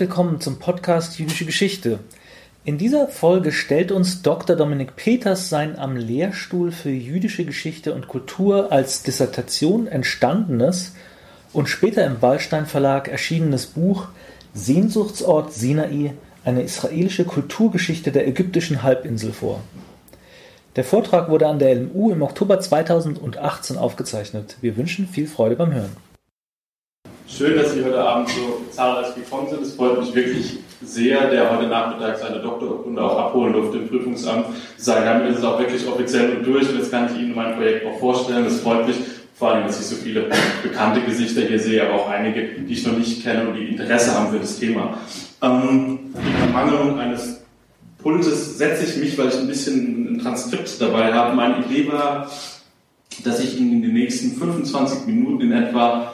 Willkommen 0.00 0.40
zum 0.40 0.58
Podcast 0.58 1.18
Jüdische 1.18 1.44
Geschichte. 1.44 1.98
In 2.64 2.78
dieser 2.78 3.06
Folge 3.06 3.52
stellt 3.52 3.92
uns 3.92 4.22
Dr. 4.22 4.56
Dominik 4.56 4.96
Peters 4.96 5.50
sein 5.50 5.78
am 5.78 5.94
Lehrstuhl 5.94 6.72
für 6.72 6.88
jüdische 6.88 7.44
Geschichte 7.44 7.92
und 7.92 8.08
Kultur 8.08 8.72
als 8.72 9.02
Dissertation 9.02 9.86
entstandenes 9.86 10.94
und 11.52 11.68
später 11.68 12.06
im 12.06 12.22
Wallstein 12.22 12.64
Verlag 12.64 13.08
erschienenes 13.08 13.66
Buch 13.66 14.08
Sehnsuchtsort 14.54 15.52
Sinai, 15.52 16.14
eine 16.46 16.62
israelische 16.62 17.26
Kulturgeschichte 17.26 18.10
der 18.10 18.26
ägyptischen 18.26 18.82
Halbinsel 18.82 19.34
vor. 19.34 19.60
Der 20.76 20.84
Vortrag 20.84 21.28
wurde 21.28 21.46
an 21.46 21.58
der 21.58 21.74
LMU 21.74 22.10
im 22.10 22.22
Oktober 22.22 22.58
2018 22.58 23.76
aufgezeichnet. 23.76 24.56
Wir 24.62 24.78
wünschen 24.78 25.06
viel 25.06 25.26
Freude 25.26 25.56
beim 25.56 25.74
Hören. 25.74 25.94
Schön, 27.36 27.56
dass 27.56 27.72
Sie 27.72 27.84
heute 27.84 28.02
Abend 28.02 28.28
so 28.28 28.60
zahlreich 28.72 29.14
gekommen 29.14 29.48
sind. 29.48 29.62
Es 29.62 29.74
freut 29.74 30.00
mich 30.00 30.12
wirklich 30.14 30.58
sehr, 30.82 31.30
der 31.30 31.50
heute 31.50 31.68
Nachmittag 31.68 32.18
seine 32.18 32.40
Doktorurkunde 32.40 33.00
auch 33.00 33.16
abholen 33.16 33.52
durfte 33.52 33.78
im 33.78 33.88
Prüfungsamt, 33.88 34.46
zu 34.76 34.84
sagen, 34.84 35.04
damit 35.06 35.30
ist 35.30 35.38
es 35.38 35.44
auch 35.44 35.58
wirklich 35.58 35.86
offiziell 35.86 36.36
und 36.36 36.44
durch 36.44 36.68
und 36.68 36.78
jetzt 36.78 36.90
kann 36.90 37.06
ich 37.06 37.20
Ihnen 37.20 37.34
mein 37.34 37.54
Projekt 37.54 37.86
auch 37.86 37.98
vorstellen. 38.00 38.44
Das 38.44 38.60
freut 38.60 38.86
mich, 38.86 38.96
vor 39.34 39.52
allem, 39.52 39.66
dass 39.66 39.80
ich 39.80 39.86
so 39.86 39.94
viele 39.94 40.26
bekannte 40.62 41.02
Gesichter 41.02 41.42
hier 41.42 41.60
sehe, 41.60 41.86
aber 41.86 42.02
auch 42.02 42.08
einige, 42.10 42.62
die 42.62 42.72
ich 42.72 42.84
noch 42.84 42.98
nicht 42.98 43.22
kenne 43.22 43.48
und 43.48 43.54
die 43.54 43.68
Interesse 43.68 44.12
haben 44.12 44.32
für 44.32 44.40
das 44.40 44.58
Thema. 44.58 44.98
Ähm, 45.40 46.12
die 46.14 46.42
Ermangelung 46.42 46.98
eines 46.98 47.42
Pultes 47.98 48.58
setze 48.58 48.84
ich 48.84 48.96
mich, 48.96 49.16
weil 49.16 49.28
ich 49.28 49.38
ein 49.38 49.46
bisschen 49.46 50.14
ein 50.14 50.18
Transkript 50.18 50.80
dabei 50.80 51.12
habe. 51.14 51.36
Meine 51.36 51.64
Idee 51.64 51.90
war, 51.90 52.28
dass 53.24 53.40
ich 53.40 53.58
Ihnen 53.58 53.74
in 53.74 53.82
den 53.82 53.92
nächsten 53.92 54.32
25 54.32 55.06
Minuten 55.06 55.42
in 55.42 55.52
etwa 55.52 56.12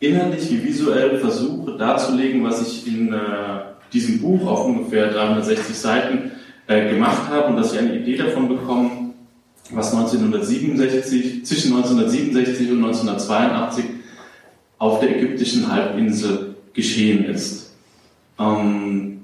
innerlich 0.00 0.50
wie 0.50 0.64
visuell 0.64 1.18
versuche 1.18 1.76
darzulegen, 1.76 2.42
was 2.42 2.66
ich 2.66 2.86
in 2.86 3.12
äh, 3.12 3.18
diesem 3.92 4.20
Buch 4.20 4.46
auf 4.46 4.64
ungefähr 4.64 5.12
360 5.12 5.76
Seiten 5.76 6.32
äh, 6.66 6.90
gemacht 6.90 7.28
habe 7.28 7.48
und 7.48 7.56
dass 7.56 7.72
Sie 7.72 7.78
eine 7.78 7.96
Idee 7.96 8.16
davon 8.16 8.48
bekommen, 8.48 9.14
was 9.70 9.94
1967, 9.94 11.44
zwischen 11.44 11.76
1967 11.76 12.70
und 12.70 12.78
1982 12.78 13.84
auf 14.78 15.00
der 15.00 15.16
ägyptischen 15.16 15.70
Halbinsel 15.70 16.54
geschehen 16.72 17.26
ist. 17.26 17.74
Ähm, 18.38 19.20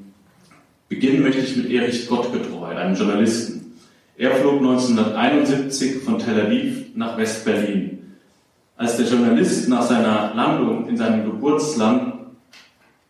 beginnen 0.89 1.23
möchte 1.23 1.41
ich 1.41 1.57
mit 1.57 1.71
Erich 1.71 2.07
Gottgetreu, 2.07 2.67
einem 2.67 2.95
Journalisten. 2.95 3.73
Er 4.19 4.33
flog 4.33 4.59
1971 4.59 6.03
von 6.03 6.19
Tel 6.19 6.39
Aviv 6.39 6.87
nach 6.95 7.17
West-Berlin 7.17 7.96
als 8.77 8.97
der 8.97 9.07
Journalist 9.07 9.69
nach 9.69 9.83
seiner 9.83 10.35
Landung 10.35 10.89
in 10.89 10.97
seinem 10.97 11.25
Geburtsland 11.25 12.15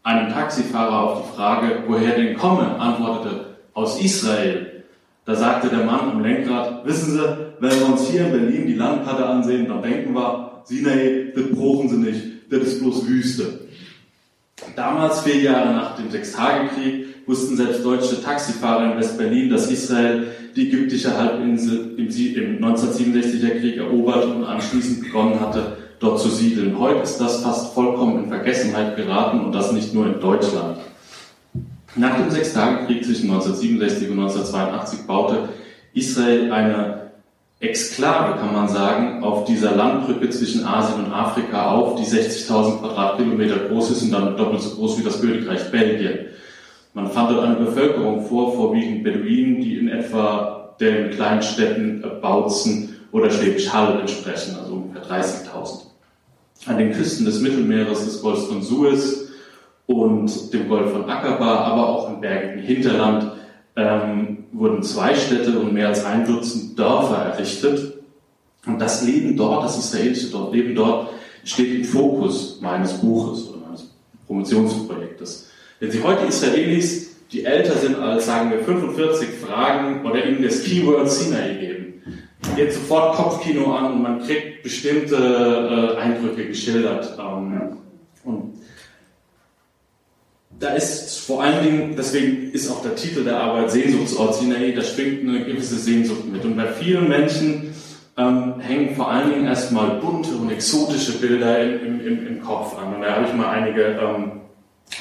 einem 0.02 0.32
Taxifahrer 0.32 1.02
auf 1.02 1.22
die 1.22 1.36
Frage, 1.36 1.82
woher 1.88 2.14
denn 2.16 2.36
komme, 2.36 2.78
antwortete, 2.78 3.56
aus 3.74 4.00
Israel. 4.00 4.84
Da 5.24 5.34
sagte 5.34 5.68
der 5.68 5.84
Mann 5.84 6.10
am 6.10 6.22
Lenkrad, 6.22 6.86
wissen 6.86 7.14
Sie, 7.14 7.36
wenn 7.58 7.80
wir 7.80 7.86
uns 7.86 8.08
hier 8.08 8.26
in 8.26 8.32
Berlin 8.32 8.66
die 8.68 8.74
Landkarte 8.74 9.26
ansehen, 9.26 9.66
dann 9.66 9.82
denken 9.82 10.14
wir, 10.14 10.62
Sinai, 10.64 11.32
das 11.34 11.50
brauchen 11.50 11.88
Sie 11.88 11.96
nicht, 11.96 12.22
das 12.52 12.60
ist 12.60 12.80
bloß 12.80 13.08
Wüste. 13.08 13.66
Damals, 14.76 15.22
vier 15.22 15.40
Jahre 15.40 15.74
nach 15.74 15.96
dem 15.96 16.10
Sechstagekrieg, 16.10 17.15
wussten 17.26 17.56
selbst 17.56 17.84
deutsche 17.84 18.22
Taxifahrer 18.22 18.92
in 18.92 18.98
West-Berlin, 18.98 19.50
dass 19.50 19.70
Israel 19.70 20.28
die 20.54 20.68
ägyptische 20.68 21.16
Halbinsel 21.16 21.94
im, 21.96 22.06
im 22.06 22.64
1967er 22.64 23.60
Krieg 23.60 23.76
erobert 23.76 24.24
und 24.24 24.44
anschließend 24.44 25.02
begonnen 25.02 25.40
hatte, 25.40 25.76
dort 25.98 26.20
zu 26.20 26.28
siedeln. 26.28 26.78
Heute 26.78 27.00
ist 27.00 27.18
das 27.18 27.42
fast 27.42 27.74
vollkommen 27.74 28.24
in 28.24 28.28
Vergessenheit 28.28 28.96
geraten 28.96 29.40
und 29.40 29.52
das 29.52 29.72
nicht 29.72 29.92
nur 29.92 30.06
in 30.06 30.20
Deutschland. 30.20 30.78
Nach 31.96 32.16
dem 32.18 32.30
Sechstagekrieg 32.30 33.04
zwischen 33.04 33.30
1967 33.30 34.10
und 34.10 34.20
1982 34.20 35.06
baute 35.06 35.48
Israel 35.94 36.52
eine 36.52 37.06
Exklave, 37.58 38.38
kann 38.38 38.52
man 38.52 38.68
sagen, 38.68 39.24
auf 39.24 39.44
dieser 39.44 39.74
Landbrücke 39.74 40.28
zwischen 40.28 40.66
Asien 40.66 41.06
und 41.06 41.12
Afrika 41.12 41.70
auf, 41.70 41.98
die 41.98 42.04
60.000 42.04 42.80
Quadratkilometer 42.80 43.68
groß 43.68 43.92
ist 43.92 44.02
und 44.02 44.10
dann 44.10 44.36
doppelt 44.36 44.60
so 44.60 44.76
groß 44.76 44.98
wie 44.98 45.04
das 45.04 45.22
Königreich 45.22 45.70
Belgien. 45.70 46.26
Man 46.96 47.10
fand 47.10 47.30
dort 47.30 47.44
eine 47.44 47.56
Bevölkerung 47.56 48.24
vor, 48.24 48.54
vorwiegend 48.54 49.04
Beduinen, 49.04 49.60
die 49.60 49.76
in 49.76 49.88
etwa 49.88 50.74
den 50.80 51.10
kleinen 51.10 51.42
Städten 51.42 52.02
Bautzen 52.22 52.96
oder 53.12 53.30
Schwäbisch 53.30 53.70
Hall 53.70 54.00
entsprechen, 54.00 54.56
also 54.58 54.76
ungefähr 54.76 55.02
30.000. 55.04 55.82
An 56.64 56.78
den 56.78 56.92
Küsten 56.92 57.26
des 57.26 57.42
Mittelmeeres, 57.42 58.06
des 58.06 58.22
Golfs 58.22 58.46
von 58.46 58.62
Suez 58.62 59.28
und 59.84 60.54
dem 60.54 60.70
Golf 60.70 60.90
von 60.90 61.04
Aqaba, 61.04 61.56
aber 61.66 61.86
auch 61.86 62.08
im 62.08 62.22
bergigen 62.22 62.62
Hinterland 62.62 63.30
ähm, 63.76 64.44
wurden 64.52 64.82
zwei 64.82 65.14
Städte 65.14 65.58
und 65.58 65.74
mehr 65.74 65.88
als 65.88 66.02
ein 66.02 66.26
Dutzend 66.26 66.78
Dörfer 66.78 67.16
errichtet. 67.16 67.92
Und 68.64 68.78
das 68.78 69.04
Leben 69.04 69.36
dort, 69.36 69.64
das 69.64 69.76
israelische 69.76 70.34
Leben 70.50 70.74
dort, 70.74 71.10
steht 71.44 71.74
im 71.74 71.84
Fokus 71.84 72.58
meines 72.62 72.94
Buches 72.94 73.50
oder 73.50 73.58
meines 73.66 73.86
Promotionsprojektes. 74.26 75.05
Wenn 75.78 75.90
Sie 75.90 76.02
heute 76.02 76.26
Israelis, 76.26 77.16
die 77.32 77.44
älter 77.44 77.76
sind 77.76 77.96
als, 77.96 78.26
sagen 78.26 78.50
wir, 78.50 78.60
45 78.60 79.28
fragen 79.28 80.06
oder 80.06 80.24
ihnen 80.24 80.42
das 80.42 80.62
Keyword 80.62 81.10
Sinai 81.10 81.54
geben, 81.54 82.02
geht 82.54 82.72
sofort 82.72 83.16
Kopfkino 83.16 83.74
an 83.74 83.92
und 83.92 84.02
man 84.02 84.22
kriegt 84.22 84.62
bestimmte 84.62 85.16
äh, 85.16 86.00
Eindrücke 86.00 86.46
geschildert. 86.46 87.18
Ähm, 87.18 87.78
und 88.24 88.54
da 90.58 90.70
ist 90.70 91.18
vor 91.18 91.42
allen 91.42 91.62
Dingen, 91.62 91.94
deswegen 91.96 92.52
ist 92.52 92.70
auch 92.70 92.80
der 92.80 92.94
Titel 92.94 93.24
der 93.24 93.38
Arbeit 93.38 93.70
Sehnsuchtsort 93.70 94.36
Sinai, 94.36 94.72
da 94.72 94.82
schwingt 94.82 95.28
eine 95.28 95.44
gewisse 95.44 95.76
Sehnsucht 95.76 96.24
mit. 96.32 96.42
Und 96.44 96.56
bei 96.56 96.68
vielen 96.68 97.08
Menschen 97.08 97.74
ähm, 98.16 98.60
hängen 98.60 98.96
vor 98.96 99.10
allen 99.10 99.30
Dingen 99.30 99.46
erstmal 99.46 100.00
bunte 100.00 100.30
und 100.36 100.50
exotische 100.50 101.18
Bilder 101.18 101.62
im, 101.62 102.00
im, 102.00 102.26
im 102.26 102.42
Kopf 102.42 102.78
an. 102.78 102.94
Und 102.94 103.02
da 103.02 103.16
habe 103.16 103.26
ich 103.26 103.34
mal 103.34 103.50
einige 103.50 103.82
ähm, 103.82 104.40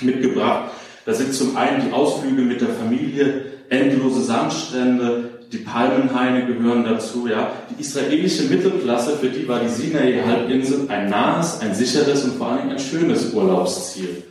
mitgebracht. 0.01 0.71
Da 1.05 1.13
sind 1.13 1.33
zum 1.33 1.55
einen 1.55 1.87
die 1.87 1.93
Ausflüge 1.93 2.41
mit 2.41 2.61
der 2.61 2.69
Familie, 2.69 3.45
endlose 3.69 4.21
Sandstrände, 4.23 5.35
die 5.51 5.57
Palmenhaine 5.57 6.45
gehören 6.45 6.83
dazu, 6.83 7.27
ja. 7.27 7.51
Die 7.69 7.81
israelische 7.81 8.43
Mittelklasse, 8.43 9.17
für 9.17 9.29
die 9.29 9.47
war 9.47 9.59
die 9.59 9.69
Sinai-Halbinsel 9.69 10.89
ein 10.89 11.09
nahes, 11.09 11.59
ein 11.61 11.73
sicheres 11.73 12.23
und 12.23 12.37
vor 12.37 12.47
allem 12.47 12.69
ein 12.69 12.79
schönes 12.79 13.33
Urlaubsziel. 13.33 14.23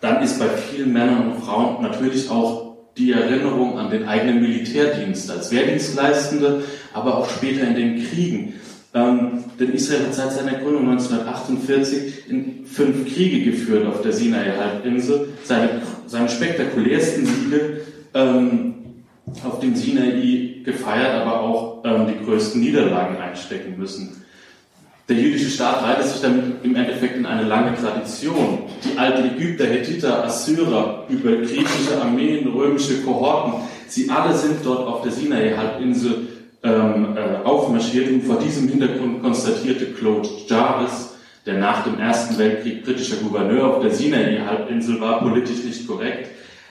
Dann 0.00 0.22
ist 0.22 0.38
bei 0.38 0.48
vielen 0.48 0.92
Männern 0.92 1.32
und 1.32 1.44
Frauen 1.44 1.82
natürlich 1.82 2.30
auch 2.30 2.76
die 2.96 3.12
Erinnerung 3.12 3.78
an 3.78 3.90
den 3.90 4.08
eigenen 4.08 4.40
Militärdienst 4.40 5.30
als 5.30 5.50
Wehrdienstleistende, 5.50 6.64
aber 6.92 7.18
auch 7.18 7.28
später 7.28 7.66
in 7.66 7.74
den 7.74 8.08
Kriegen. 8.08 8.59
Ähm, 8.92 9.44
denn 9.58 9.72
Israel 9.72 10.06
hat 10.06 10.14
seit 10.14 10.32
seiner 10.32 10.54
Gründung 10.54 10.88
1948 10.90 12.28
in 12.28 12.66
fünf 12.66 13.14
Kriege 13.14 13.50
geführt 13.50 13.86
auf 13.86 14.02
der 14.02 14.12
Sinai-Halbinsel. 14.12 15.28
Seine, 15.44 15.82
seine 16.06 16.28
spektakulärsten 16.28 17.24
Siege 17.24 17.82
ähm, 18.14 18.74
auf 19.44 19.60
dem 19.60 19.76
Sinai 19.76 20.62
gefeiert, 20.64 21.14
aber 21.14 21.40
auch 21.40 21.84
ähm, 21.84 22.06
die 22.08 22.24
größten 22.24 22.60
Niederlagen 22.60 23.16
einstecken 23.16 23.78
müssen. 23.78 24.20
Der 25.08 25.18
jüdische 25.18 25.50
Staat 25.50 25.82
reitet 25.82 26.06
sich 26.06 26.22
damit 26.22 26.64
im 26.64 26.74
Endeffekt 26.76 27.16
in 27.16 27.26
eine 27.26 27.42
lange 27.44 27.76
Tradition. 27.76 28.60
Die 28.84 28.98
alten 28.98 29.36
Ägypter, 29.36 29.66
Hethiter, 29.66 30.24
Assyrer, 30.24 31.04
über 31.08 31.32
griechische 31.32 32.00
Armeen, 32.00 32.46
römische 32.48 33.02
Kohorten, 33.02 33.68
sie 33.88 34.08
alle 34.08 34.36
sind 34.36 34.64
dort 34.64 34.86
auf 34.86 35.02
der 35.02 35.10
Sinai-Halbinsel 35.12 36.28
ähm, 36.62 37.16
äh, 37.16 37.46
aufmarschiert 37.46 38.10
und 38.10 38.22
vor 38.22 38.38
diesem 38.38 38.68
Hintergrund 38.68 39.22
konstatierte 39.22 39.86
Claude 39.86 40.28
Jarvis, 40.46 41.14
der 41.46 41.58
nach 41.58 41.84
dem 41.84 41.98
Ersten 41.98 42.38
Weltkrieg 42.38 42.84
britischer 42.84 43.16
Gouverneur 43.16 43.76
auf 43.76 43.82
der 43.82 43.90
Sinai-Halbinsel 43.90 45.00
war, 45.00 45.20
politisch 45.20 45.64
nicht 45.64 45.86
korrekt. 45.86 46.28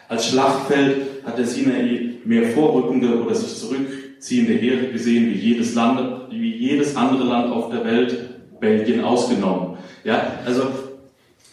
Als 0.07 0.27
Schlachtfeld 0.27 1.24
hat 1.25 1.38
der 1.38 1.45
Sinai 1.45 2.18
mehr 2.24 2.50
vorrückende 2.50 3.24
oder 3.24 3.36
sich 3.36 3.57
zurückziehende 3.59 4.53
Heere 4.53 4.91
gesehen, 4.91 5.27
wie 5.30 5.38
jedes, 5.38 5.75
Land, 5.75 6.31
wie 6.31 6.56
jedes 6.56 6.95
andere 6.95 7.24
Land 7.24 7.51
auf 7.51 7.71
der 7.71 7.83
Welt, 7.83 8.59
Belgien 8.59 9.03
ausgenommen. 9.03 9.77
Ja, 10.03 10.39
also 10.45 10.63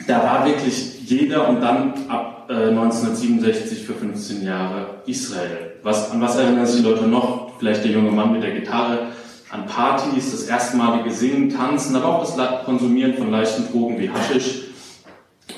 da 0.07 0.23
war 0.23 0.47
wirklich 0.47 1.01
jeder 1.07 1.49
und 1.49 1.61
dann 1.61 1.95
ab 2.09 2.49
äh, 2.49 2.69
1967 2.69 3.85
für 3.85 3.95
15 3.95 4.45
Jahre 4.45 5.03
Israel. 5.07 5.75
Was, 5.83 6.11
an 6.11 6.21
was 6.21 6.37
erinnern 6.37 6.67
sich 6.67 6.83
die 6.83 6.89
Leute 6.89 7.07
noch? 7.07 7.46
Vielleicht 7.59 7.85
der 7.85 7.93
junge 7.93 8.11
Mann 8.11 8.33
mit 8.33 8.43
der 8.43 8.53
Gitarre, 8.53 9.09
an 9.51 9.67
Partys, 9.67 10.33
das 10.33 10.43
erstmalige 10.45 11.11
Singen, 11.11 11.51
Tanzen, 11.51 11.97
aber 11.97 12.07
auch 12.07 12.21
das 12.21 12.65
Konsumieren 12.65 13.15
von 13.15 13.31
leichten 13.31 13.71
Drogen 13.71 13.99
wie 13.99 14.11
Haschisch. 14.11 14.63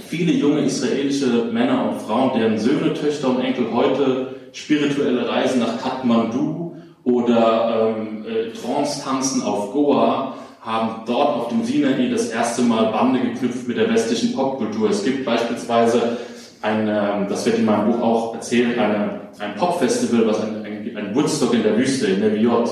Viele 0.08 0.32
junge 0.32 0.60
israelische 0.60 1.50
Männer 1.52 1.90
und 1.90 2.02
Frauen, 2.02 2.38
deren 2.38 2.58
Söhne, 2.58 2.94
Töchter 2.94 3.30
und 3.30 3.40
Enkel 3.40 3.72
heute 3.72 4.34
spirituelle 4.52 5.28
Reisen 5.28 5.60
nach 5.60 5.80
Kathmandu 5.82 6.76
oder 7.04 7.94
ähm, 7.96 8.24
äh, 8.26 8.52
Trance-Tanzen 8.52 9.42
auf 9.42 9.72
Goa 9.72 10.34
haben 10.60 11.02
dort 11.06 11.36
auf 11.36 11.48
dem 11.48 11.64
Sinai 11.64 12.08
das 12.10 12.28
erste 12.28 12.62
Mal 12.62 12.92
Bande 12.92 13.20
geknüpft 13.20 13.66
mit 13.66 13.78
der 13.78 13.88
westlichen 13.88 14.34
Popkultur. 14.34 14.90
Es 14.90 15.04
gibt 15.04 15.24
beispielsweise 15.24 16.18
ein, 16.60 16.88
ähm, 16.88 17.26
das 17.28 17.46
wird 17.46 17.58
in 17.58 17.64
meinem 17.64 17.92
Buch 17.92 18.02
auch 18.02 18.34
erzählt, 18.34 18.78
eine, 18.78 19.20
ein 19.38 19.54
Popfestival, 19.56 20.26
was 20.26 20.42
ein, 20.42 20.64
ein, 20.96 21.14
Woodstock 21.14 21.54
in 21.54 21.62
der 21.62 21.76
Wüste, 21.76 22.06
in 22.06 22.20
der 22.20 22.34
Viot. 22.34 22.70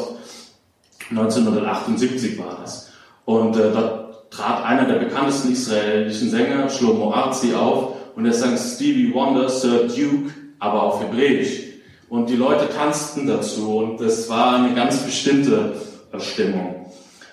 1978 1.11 2.39
war 2.39 2.59
das. 2.61 2.93
Und 3.25 3.57
äh, 3.57 3.73
da 3.73 4.11
trat 4.31 4.65
einer 4.65 4.85
der 4.85 4.99
bekanntesten 4.99 5.53
israelischen 5.53 6.31
Sänger, 6.31 6.69
Shlomo 6.69 7.13
Arzi, 7.13 7.55
auf 7.55 7.95
und 8.17 8.27
er 8.27 8.33
sang 8.33 8.57
Stevie 8.57 9.13
Wonder, 9.13 9.49
Sir 9.49 9.89
Duke, 9.89 10.33
aber 10.59 10.83
auf 10.83 11.01
Hebräisch. 11.01 11.63
Und 12.09 12.31
die 12.31 12.37
Leute 12.37 12.69
tanzten 12.69 13.27
dazu 13.27 13.79
und 13.79 14.01
das 14.01 14.29
war 14.29 14.57
eine 14.57 14.75
ganz 14.75 14.99
bestimmte 14.99 15.75
Stimmung. 16.19 16.87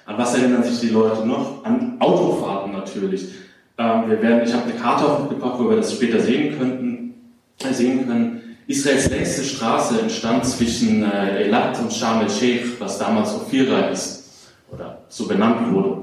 An 0.05 0.17
was 0.17 0.35
erinnern 0.35 0.63
sich 0.63 0.79
die 0.79 0.89
Leute 0.89 1.25
noch? 1.25 1.63
An 1.63 1.97
Autofahrten 1.99 2.73
natürlich. 2.73 3.27
Ähm, 3.77 4.09
wir 4.09 4.21
werden, 4.21 4.43
ich 4.43 4.53
habe 4.53 4.63
eine 4.63 4.73
Karte 4.73 5.21
mitgebracht, 5.21 5.55
wo 5.57 5.69
wir 5.69 5.77
das 5.77 5.93
später 5.93 6.19
sehen 6.19 6.57
könnten, 6.57 7.13
äh, 7.63 7.73
sehen 7.73 8.05
können. 8.05 8.32
Israels 8.67 9.09
längste 9.09 9.43
Straße 9.43 9.99
entstand 9.99 10.45
zwischen 10.45 11.03
äh, 11.03 11.43
Elat 11.43 11.79
und 11.79 11.91
Sharm 11.91 12.21
el-Sheikh, 12.21 12.79
was 12.79 12.97
damals 12.97 13.33
Ophira 13.35 13.89
ist 13.89 14.51
oder 14.71 15.01
so 15.09 15.27
benannt 15.27 15.73
wurde. 15.73 16.01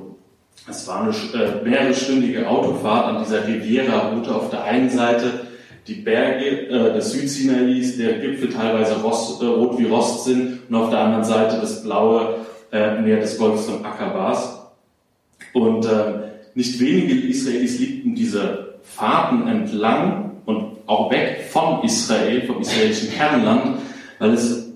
Es 0.69 0.87
war 0.87 1.03
eine 1.03 1.11
äh, 1.11 1.65
mehrerstündige 1.65 2.49
Autofahrt 2.49 3.07
an 3.07 3.25
dieser 3.25 3.47
Riviera-Route 3.47 4.35
auf 4.35 4.51
der 4.51 4.65
einen 4.65 4.91
Seite 4.91 5.47
die 5.87 5.95
Berge 5.95 6.69
äh, 6.69 6.93
des 6.93 7.13
Südsinais, 7.13 7.97
der 7.97 8.19
Gipfel 8.19 8.51
teilweise 8.51 9.01
rost, 9.01 9.43
äh, 9.43 9.47
rot 9.47 9.79
wie 9.79 9.87
Rost 9.87 10.25
sind 10.25 10.61
und 10.69 10.75
auf 10.75 10.91
der 10.91 11.01
anderen 11.01 11.25
Seite 11.25 11.59
das 11.61 11.83
blaue 11.83 12.37
äh, 12.73 13.01
Meer 13.01 13.21
des 13.21 13.39
Golfs 13.39 13.65
von 13.65 13.85
Akabas. 13.85 14.61
Und 15.55 15.87
äh, 15.87 16.29
nicht 16.55 16.79
wenige 16.79 17.15
Israelis 17.15 17.79
liebten 17.79 18.15
diese 18.15 18.75
Fahrten 18.83 19.49
entlang 19.49 20.30
auch 20.91 21.11
weg 21.11 21.49
von 21.51 21.83
Israel, 21.85 22.47
vom 22.47 22.61
israelischen 22.61 23.13
Kernland, 23.13 23.79
weil 24.19 24.33
es 24.33 24.73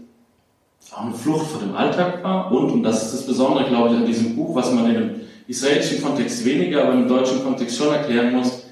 auch 0.93 1.07
eine 1.07 1.15
Flucht 1.15 1.47
vor 1.47 1.61
dem 1.61 1.75
Alltag 1.75 2.23
war 2.23 2.53
und, 2.53 2.71
und 2.71 2.83
das 2.85 3.07
ist 3.07 3.15
das 3.15 3.27
Besondere, 3.27 3.69
glaube 3.69 3.91
ich, 3.91 3.97
an 3.97 4.07
diesem 4.07 4.37
Buch, 4.37 4.55
was 4.55 4.73
man 4.73 4.87
in 4.87 4.95
dem 4.95 5.11
israelischen 5.49 6.03
Kontext 6.03 6.45
weniger, 6.45 6.85
aber 6.85 6.93
im 6.93 7.09
deutschen 7.09 7.43
Kontext 7.43 7.77
schon 7.77 7.93
erklären 7.93 8.33
muss, 8.33 8.63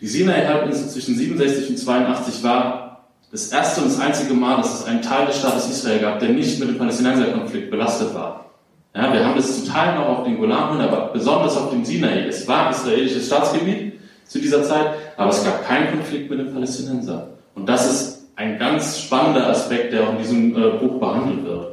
die 0.00 0.06
Sinai-Halbinsel 0.06 0.88
zwischen 0.88 1.14
67 1.14 1.70
und 1.70 1.76
82 1.76 2.42
war 2.42 3.06
das 3.30 3.48
erste 3.48 3.82
und 3.82 3.88
das 3.88 4.00
einzige 4.00 4.34
Mal, 4.34 4.56
dass 4.56 4.80
es 4.80 4.86
einen 4.86 5.02
Teil 5.02 5.26
des 5.26 5.38
Staates 5.38 5.68
Israel 5.68 6.00
gab, 6.00 6.20
der 6.20 6.30
nicht 6.30 6.58
mit 6.58 6.70
dem 6.70 6.78
Palästinenserkonflikt 6.78 7.70
belastet 7.70 8.14
war. 8.14 8.46
Ja, 8.94 9.12
wir 9.12 9.24
haben 9.24 9.36
das 9.36 9.56
zum 9.62 9.72
Teil 9.72 9.94
noch 9.94 10.08
auf 10.08 10.24
den 10.24 10.38
Golanhöhen, 10.38 10.80
aber 10.80 11.10
besonders 11.12 11.56
auf 11.56 11.70
dem 11.70 11.84
Sinai. 11.84 12.26
Es 12.26 12.48
war 12.48 12.70
israelisches 12.70 13.26
Staatsgebiet 13.26 13.92
zu 14.26 14.40
dieser 14.40 14.62
Zeit, 14.62 14.94
aber 15.16 15.30
es 15.30 15.44
gab 15.44 15.66
keinen 15.66 15.90
Konflikt 15.90 16.30
mit 16.30 16.38
den 16.38 16.52
Palästinensern. 16.52 17.24
Und 17.54 17.68
das 17.68 17.90
ist 17.90 18.22
ein 18.36 18.58
ganz 18.58 18.98
spannender 18.98 19.48
Aspekt, 19.48 19.92
der 19.92 20.04
auch 20.04 20.12
in 20.12 20.18
diesem 20.18 20.56
äh, 20.56 20.70
Buch 20.78 20.98
behandelt 20.98 21.44
wird. 21.44 21.68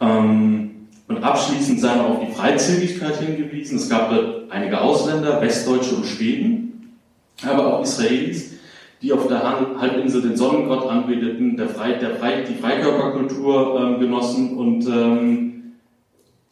Ähm, 0.00 0.88
und 1.08 1.22
abschließend 1.22 1.80
sei 1.80 1.94
noch 1.96 2.10
auf 2.10 2.26
die 2.26 2.32
Freizügigkeit 2.32 3.16
hingewiesen. 3.16 3.76
Es 3.76 3.88
gab 3.88 4.12
einige 4.50 4.80
Ausländer, 4.80 5.40
Westdeutsche 5.40 5.94
und 5.96 6.06
Schweden, 6.06 6.96
aber 7.46 7.74
auch 7.74 7.82
Israelis, 7.82 8.52
die 9.02 9.12
auf 9.12 9.26
der 9.26 9.42
Halbinsel 9.80 10.22
den 10.22 10.36
Sonnengott 10.36 10.88
anbeteten, 10.88 11.56
der 11.56 11.68
Frei, 11.68 11.94
der 11.94 12.16
Frei, 12.16 12.44
die 12.48 12.54
Freikörperkultur 12.54 13.80
ähm, 13.80 14.00
genossen 14.00 14.56
und 14.56 14.86
ähm, 14.86 15.72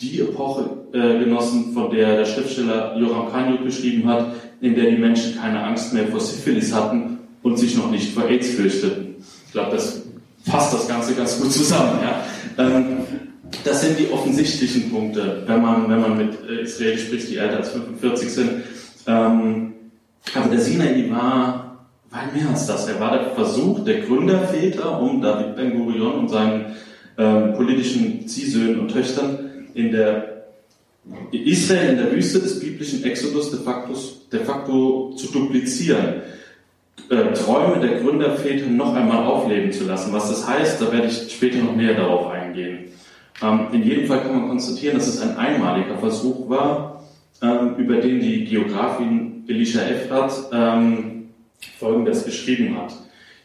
die 0.01 0.21
Epoche 0.21 0.69
äh, 0.93 1.19
genossen, 1.21 1.73
von 1.73 1.91
der 1.91 2.17
der 2.17 2.25
Schriftsteller 2.25 2.97
Joram 2.99 3.31
Kanyuk 3.31 3.65
beschrieben 3.65 4.09
hat, 4.09 4.33
in 4.61 4.75
der 4.75 4.91
die 4.91 4.99
Menschen 4.99 5.37
keine 5.37 5.63
Angst 5.63 5.93
mehr 5.93 6.07
vor 6.09 6.21
Syphilis 6.21 6.75
hatten 6.75 7.19
und 7.43 7.59
sich 7.59 7.77
noch 7.77 7.91
nicht 7.91 8.13
vor 8.13 8.29
AIDS 8.29 8.51
fürchteten. 8.51 9.17
Ich 9.47 9.53
glaube, 9.53 9.73
das 9.73 10.03
fasst 10.45 10.75
das 10.75 10.89
Ganze 10.89 11.15
ganz 11.15 11.41
gut 11.41 11.53
zusammen. 11.53 11.99
Ja? 12.03 12.25
Ähm, 12.65 12.99
das 13.65 13.81
sind 13.83 13.99
die 13.99 14.11
offensichtlichen 14.11 14.91
Punkte, 14.91 15.43
wenn 15.47 15.63
man, 15.63 15.89
wenn 15.89 16.01
man 16.01 16.17
mit 16.17 16.35
äh, 16.49 16.63
Israelis 16.63 17.03
spricht, 17.03 17.31
die 17.31 17.37
älter 17.37 17.59
als 17.59 17.71
45 17.71 18.33
sind. 18.33 18.51
Ähm, 19.07 19.73
aber 20.35 20.49
der 20.51 20.61
Sinai 20.61 21.07
war 21.11 21.89
weit 22.11 22.35
mehr 22.35 22.49
als 22.51 22.67
das. 22.67 22.89
Er 22.89 23.01
war 23.01 23.13
der 23.13 23.31
Versuch 23.31 23.85
der 23.85 24.01
Gründerväter 24.01 25.01
um 25.01 25.21
David 25.21 25.57
Ben-Gurion 25.57 26.13
und 26.13 26.29
seinen 26.29 26.77
ähm, 27.19 27.55
politischen 27.55 28.27
Ziehsöhnen 28.29 28.81
und 28.81 28.89
Töchtern 28.89 29.69
in 29.75 29.93
der 29.93 30.40
Israel 31.33 31.91
in 31.91 31.97
der 31.97 32.13
Wüste 32.13 32.41
des 32.41 32.61
biblischen 32.61 33.05
Exodus 33.05 33.51
de 33.51 33.61
facto, 33.61 33.95
de 34.33 34.41
facto 34.41 35.13
zu 35.17 35.33
duplizieren. 35.33 36.23
Äh, 37.09 37.33
Träume 37.33 37.81
der 37.81 38.01
Gründerväter 38.01 38.67
noch 38.67 38.95
einmal 38.95 39.25
aufleben 39.25 39.73
zu 39.73 39.85
lassen. 39.85 40.13
Was 40.13 40.29
das 40.29 40.47
heißt, 40.47 40.81
da 40.81 40.93
werde 40.93 41.09
ich 41.09 41.33
später 41.33 41.59
noch 41.59 41.75
näher 41.75 41.95
darauf 41.95 42.29
eingehen. 42.29 42.91
Ähm, 43.43 43.67
in 43.73 43.83
jedem 43.83 44.07
Fall 44.07 44.21
kann 44.21 44.39
man 44.39 44.49
konstatieren, 44.49 44.97
dass 44.97 45.09
es 45.09 45.21
ein 45.21 45.37
einmaliger 45.37 45.99
Versuch 45.99 46.49
war, 46.49 47.03
ähm, 47.43 47.77
über 47.79 47.97
den 47.97 48.21
die 48.21 48.45
Geografin 48.45 49.45
Elisha 49.49 49.81
Efrat 49.81 50.33
ähm, 50.53 51.31
Folgendes 51.79 52.25
geschrieben 52.25 52.77
hat. 52.77 52.95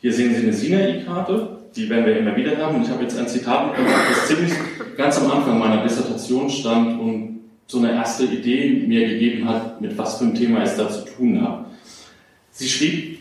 Hier 0.01 0.13
sehen 0.13 0.35
Sie 0.35 0.43
eine 0.43 0.53
Sinai-Karte, 0.53 1.57
die 1.75 1.89
werden 1.89 2.05
wir 2.05 2.19
immer 2.19 2.35
wieder 2.35 2.57
haben. 2.57 2.75
Und 2.75 2.83
ich 2.83 2.89
habe 2.89 3.03
jetzt 3.03 3.17
ein 3.17 3.27
Zitat 3.27 3.67
mitgebracht, 3.67 4.03
das 4.09 4.27
ziemlich 4.27 4.53
ganz 4.97 5.17
am 5.19 5.31
Anfang 5.31 5.57
meiner 5.57 5.81
Dissertation 5.83 6.49
stand 6.49 6.99
und 6.99 7.34
so 7.67 7.79
eine 7.79 7.93
erste 7.93 8.25
Idee 8.25 8.85
mir 8.87 9.07
gegeben 9.07 9.47
hat, 9.47 9.81
mit 9.81 9.97
was 9.97 10.17
für 10.17 10.25
einem 10.25 10.35
Thema 10.35 10.63
es 10.63 10.77
da 10.77 10.89
zu 10.89 11.05
tun 11.05 11.41
hat. 11.41 11.65
Sie 12.51 12.69
schrieb, 12.69 13.19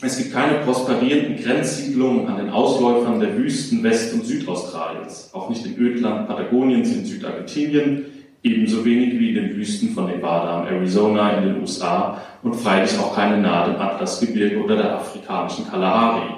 es 0.00 0.16
gibt 0.16 0.32
keine 0.32 0.58
prosperierenden 0.58 1.42
Grenzsiedlungen 1.42 2.28
an 2.28 2.36
den 2.36 2.50
Ausläufern 2.50 3.18
der 3.18 3.36
Wüsten 3.36 3.82
West- 3.82 4.14
und 4.14 4.24
Südaustraliens, 4.24 5.30
auch 5.32 5.48
nicht 5.48 5.64
im 5.66 5.76
Ödland 5.76 6.28
Patagoniens 6.28 6.94
in 6.94 7.04
Südargentinien, 7.04 8.04
ebenso 8.42 8.84
wenig 8.84 9.18
wie 9.18 9.30
in 9.30 9.34
den 9.34 9.56
Wüsten 9.56 9.90
von 9.90 10.06
Nevada 10.06 10.60
und 10.60 10.68
Arizona 10.68 11.38
in 11.38 11.48
den 11.48 11.60
USA 11.60 12.22
und 12.42 12.54
freilich 12.54 12.96
auch 12.98 13.14
keine 13.14 13.38
nahe 13.38 13.72
dem 13.72 13.80
Atlasgebirge 13.80 14.62
oder 14.62 14.76
der 14.76 14.94
afrikanischen 14.96 15.68
Kalahari. 15.68 16.28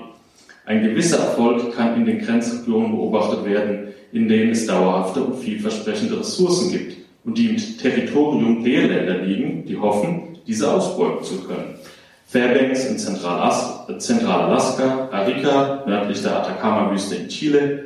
Ein 0.65 0.83
gewisser 0.83 1.19
Erfolg 1.19 1.75
kann 1.75 1.97
in 1.97 2.07
den 2.07 2.21
Grenzregionen 2.21 2.93
beobachtet 2.93 3.45
werden, 3.45 3.89
in 4.13 4.29
denen 4.29 4.53
es 4.53 4.67
dauerhafte 4.67 5.23
und 5.23 5.37
vielversprechende 5.37 6.19
Ressourcen 6.19 6.71
gibt 6.71 7.00
und 7.25 7.37
die 7.37 7.49
im 7.49 7.57
Territorium 7.57 8.65
der 8.65 8.89
Länder 8.89 9.19
liegen, 9.19 9.67
die 9.67 9.77
hoffen, 9.77 10.39
diese 10.47 10.73
ausbeuten 10.73 11.25
zu 11.25 11.43
können. 11.43 11.75
Fairbanks 12.27 12.87
in 12.87 12.99
Zentralaska, 12.99 15.09
Arica 15.11 15.85
nördlich 15.87 16.23
der 16.23 16.37
Atacama-Wüste 16.37 17.17
in 17.17 17.29
Chile, 17.29 17.85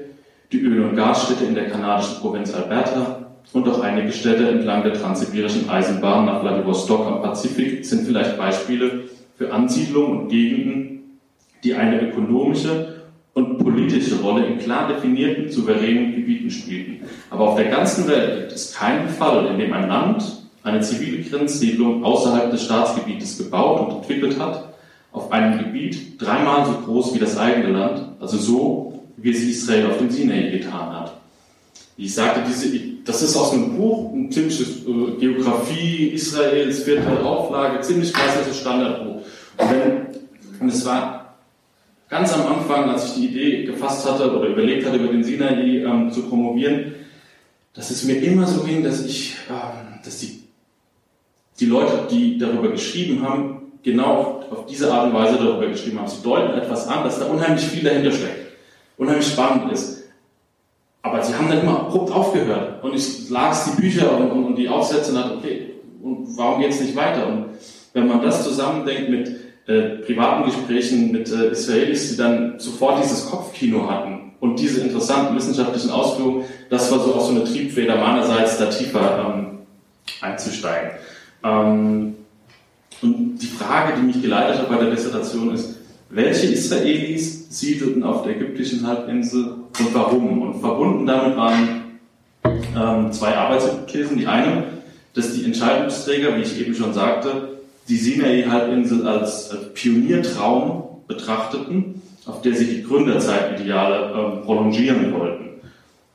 die 0.53 0.61
Öl- 0.61 0.85
und 0.85 0.97
Gasstädte 0.97 1.45
in 1.45 1.55
der 1.55 1.69
kanadischen 1.69 2.21
Provinz 2.21 2.55
Alberta 2.55 3.31
und 3.53 3.69
auch 3.69 3.81
einige 3.81 4.13
Städte 4.13 4.49
entlang 4.49 4.83
der 4.83 4.95
transsibirischen 4.95 5.69
Eisenbahn 5.69 6.27
nach 6.27 6.43
Vladivostok 6.43 7.07
am 7.07 7.23
Pazifik 7.23 7.85
sind 7.85 8.07
vielleicht 8.07 8.37
Beispiele 8.37 9.05
für 9.37 9.53
Ansiedlungen 9.53 10.21
und 10.21 10.29
Gegenden, 10.29 11.19
die 11.63 11.75
eine 11.75 12.03
ökonomische 12.03 12.94
politische 13.65 14.17
Rolle 14.21 14.47
in 14.47 14.59
klar 14.59 14.89
definierten, 14.89 15.51
souveränen 15.51 16.15
Gebieten 16.15 16.51
spielten. 16.51 17.05
Aber 17.31 17.49
auf 17.49 17.57
der 17.57 17.71
ganzen 17.71 18.07
Welt 18.07 18.41
gibt 18.41 18.53
es 18.53 18.75
keinen 18.75 19.09
Fall, 19.09 19.47
in 19.47 19.59
dem 19.59 19.73
ein 19.73 19.89
Land 19.89 20.23
eine 20.63 20.81
zivile 20.81 21.23
Grenzsiedlung 21.23 22.05
außerhalb 22.05 22.51
des 22.51 22.65
Staatsgebietes 22.65 23.39
gebaut 23.39 23.81
und 23.81 23.97
entwickelt 23.97 24.39
hat, 24.39 24.75
auf 25.13 25.31
einem 25.31 25.59
Gebiet 25.59 26.21
dreimal 26.21 26.67
so 26.67 26.73
groß 26.85 27.15
wie 27.15 27.19
das 27.19 27.37
eigene 27.37 27.71
Land, 27.71 28.03
also 28.21 28.37
so, 28.37 29.03
wie 29.17 29.31
es 29.31 29.43
Israel 29.43 29.87
auf 29.87 29.99
dem 29.99 30.11
Sinai 30.11 30.51
getan 30.51 31.01
hat. 31.01 31.13
Ich 31.97 32.15
sagte, 32.15 32.41
diese, 32.49 32.77
das 33.05 33.23
ist 33.23 33.37
aus 33.37 33.53
einem 33.53 33.77
Buch, 33.77 34.13
ein 34.13 34.31
typisches 34.31 34.85
äh, 34.85 35.21
Geografie 35.21 36.09
Israels, 36.09 36.83
vierte 36.83 37.25
Auflage, 37.25 37.81
ziemlich 37.83 38.13
klassisches 38.13 38.59
Standardbuch. 38.59 39.23
Und, 39.59 39.71
wenn, 39.71 40.61
und 40.61 40.69
es 40.69 40.85
war 40.85 41.24
ganz 42.09 42.33
am 42.33 42.47
Anfang, 42.47 42.91
als 42.91 43.07
ich 43.07 43.15
die 43.15 43.27
Idee 43.27 43.65
gefasst 43.65 44.09
hatte 44.09 44.37
oder 44.37 44.49
überlegt 44.49 44.87
hatte, 44.87 44.97
über 44.97 45.13
den 45.13 45.25
Sinai 45.25 45.85
ähm, 45.85 46.11
zu 46.11 46.23
promovieren, 46.29 46.95
dass 47.75 47.91
es 47.91 48.05
mir 48.05 48.23
immer 48.23 48.47
so 48.47 48.63
ging, 48.63 48.83
dass 48.85 49.05
ich, 49.05 49.35
ähm, 49.51 50.01
dass 50.05 50.19
die 50.21 50.45
die 51.61 51.67
Leute, 51.67 52.07
die 52.11 52.39
darüber 52.39 52.69
geschrieben 52.69 53.23
haben, 53.23 53.73
genau 53.83 54.45
auf 54.51 54.67
diese 54.67 54.93
Art 54.93 55.07
und 55.07 55.15
Weise 55.15 55.37
darüber 55.37 55.67
geschrieben 55.67 56.01
haben. 56.01 56.09
Sie 56.09 56.23
deuten 56.23 56.55
etwas 56.55 56.89
an, 56.89 57.05
dass 57.05 57.19
da 57.19 57.27
unheimlich 57.27 57.65
viel 57.65 57.85
dahinter 57.85 58.13
steckt, 58.13 58.57
unheimlich 58.97 59.27
spannend 59.27 59.73
ist. 59.73 60.05
Aber 61.03 61.23
sie 61.23 61.35
haben 61.35 61.49
dann 61.49 61.61
immer 61.61 61.81
abrupt 61.81 62.11
aufgehört. 62.13 62.83
Und 62.83 62.95
ich 62.95 63.29
las 63.29 63.67
die 63.67 63.81
Bücher 63.81 64.17
und, 64.17 64.31
und, 64.31 64.45
und 64.45 64.57
die 64.57 64.69
Aufsätze 64.69 65.11
und 65.11 65.17
dachte, 65.19 65.37
okay, 65.37 65.75
und 66.03 66.37
warum 66.37 66.61
geht 66.61 66.71
es 66.71 66.81
nicht 66.81 66.97
weiter? 66.97 67.27
Und 67.27 67.47
wenn 67.93 68.09
man 68.09 68.23
das 68.23 68.43
zusammendenkt 68.43 69.11
mit 69.11 69.29
äh, 69.67 70.03
privaten 70.05 70.45
Gesprächen 70.45 71.13
mit 71.13 71.31
äh, 71.33 71.51
Israelis, 71.51 72.11
die 72.11 72.17
dann 72.17 72.59
sofort 72.59 73.03
dieses 73.03 73.31
Kopfkino 73.31 73.89
hatten 73.91 74.33
Und 74.41 74.61
diese 74.61 74.83
interessanten 74.83 75.35
wissenschaftlichen 75.35 75.91
Ausführungen, 75.91 76.45
das 76.69 76.93
war 76.93 77.01
so 77.01 77.15
auch 77.15 77.27
so 77.27 77.35
eine 77.35 77.45
Triebfeder 77.45 77.97
meinerseits, 77.97 78.59
da 78.59 78.67
tiefer 78.67 79.35
ähm, 79.35 79.47
einzusteigen. 80.21 80.91
Ähm, 81.43 82.15
und 83.01 83.39
die 83.39 83.47
Frage, 83.47 83.95
die 83.97 84.03
mich 84.03 84.21
geleitet 84.21 84.59
hat 84.59 84.69
bei 84.69 84.77
der 84.77 84.91
Dissertation 84.91 85.55
ist, 85.55 85.77
welche 86.11 86.47
Israelis 86.47 87.59
siedelten 87.59 88.03
auf 88.03 88.23
der 88.23 88.37
ägyptischen 88.37 88.87
Halbinsel 88.87 89.45
und 89.79 89.95
warum? 89.95 90.43
Und 90.43 90.61
verbunden 90.61 91.07
damit 91.07 91.37
waren 91.37 91.83
ähm, 92.77 93.13
zwei 93.13 93.35
Arbeitshypothesen. 93.37 94.19
Die 94.19 94.27
eine, 94.27 94.65
dass 95.15 95.33
die 95.33 95.45
Entscheidungsträger, 95.45 96.37
wie 96.37 96.43
ich 96.43 96.61
eben 96.61 96.75
schon 96.75 96.93
sagte, 96.93 97.55
die 97.89 97.97
Sinai-Halbinsel 97.97 99.07
als, 99.07 99.51
als 99.51 99.75
Pioniertraum 99.75 101.03
betrachteten, 101.07 102.03
auf 102.27 102.43
der 102.43 102.55
sie 102.55 102.67
die 102.67 102.83
Gründerzeit-Ideale 102.83 104.13
ähm, 104.15 104.43
prolongieren 104.45 105.13
wollten. 105.13 105.61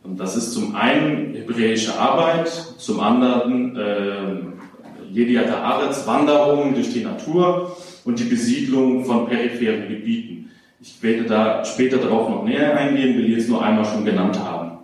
Und 0.03 0.19
das 0.19 0.35
ist 0.35 0.53
zum 0.53 0.75
einen 0.75 1.35
hebräische 1.35 1.99
Arbeit, 1.99 2.49
zum 2.77 2.99
anderen 2.99 3.75
äh, 3.75 5.11
Jediat 5.11 5.51
Haaretz, 5.51 6.07
Wanderungen 6.07 6.73
durch 6.73 6.91
die 6.91 7.03
Natur 7.03 7.77
und 8.05 8.19
die 8.19 8.23
Besiedlung 8.23 9.05
von 9.05 9.27
peripheren 9.27 9.87
Gebieten. 9.87 10.51
Ich 10.81 11.01
werde 11.03 11.25
da 11.25 11.65
später 11.65 11.97
darauf 11.97 12.29
noch 12.29 12.43
näher 12.43 12.75
eingehen, 12.77 13.17
will 13.17 13.29
jetzt 13.29 13.49
nur 13.49 13.63
einmal 13.63 13.85
schon 13.85 14.05
genannt 14.05 14.39
haben. 14.39 14.79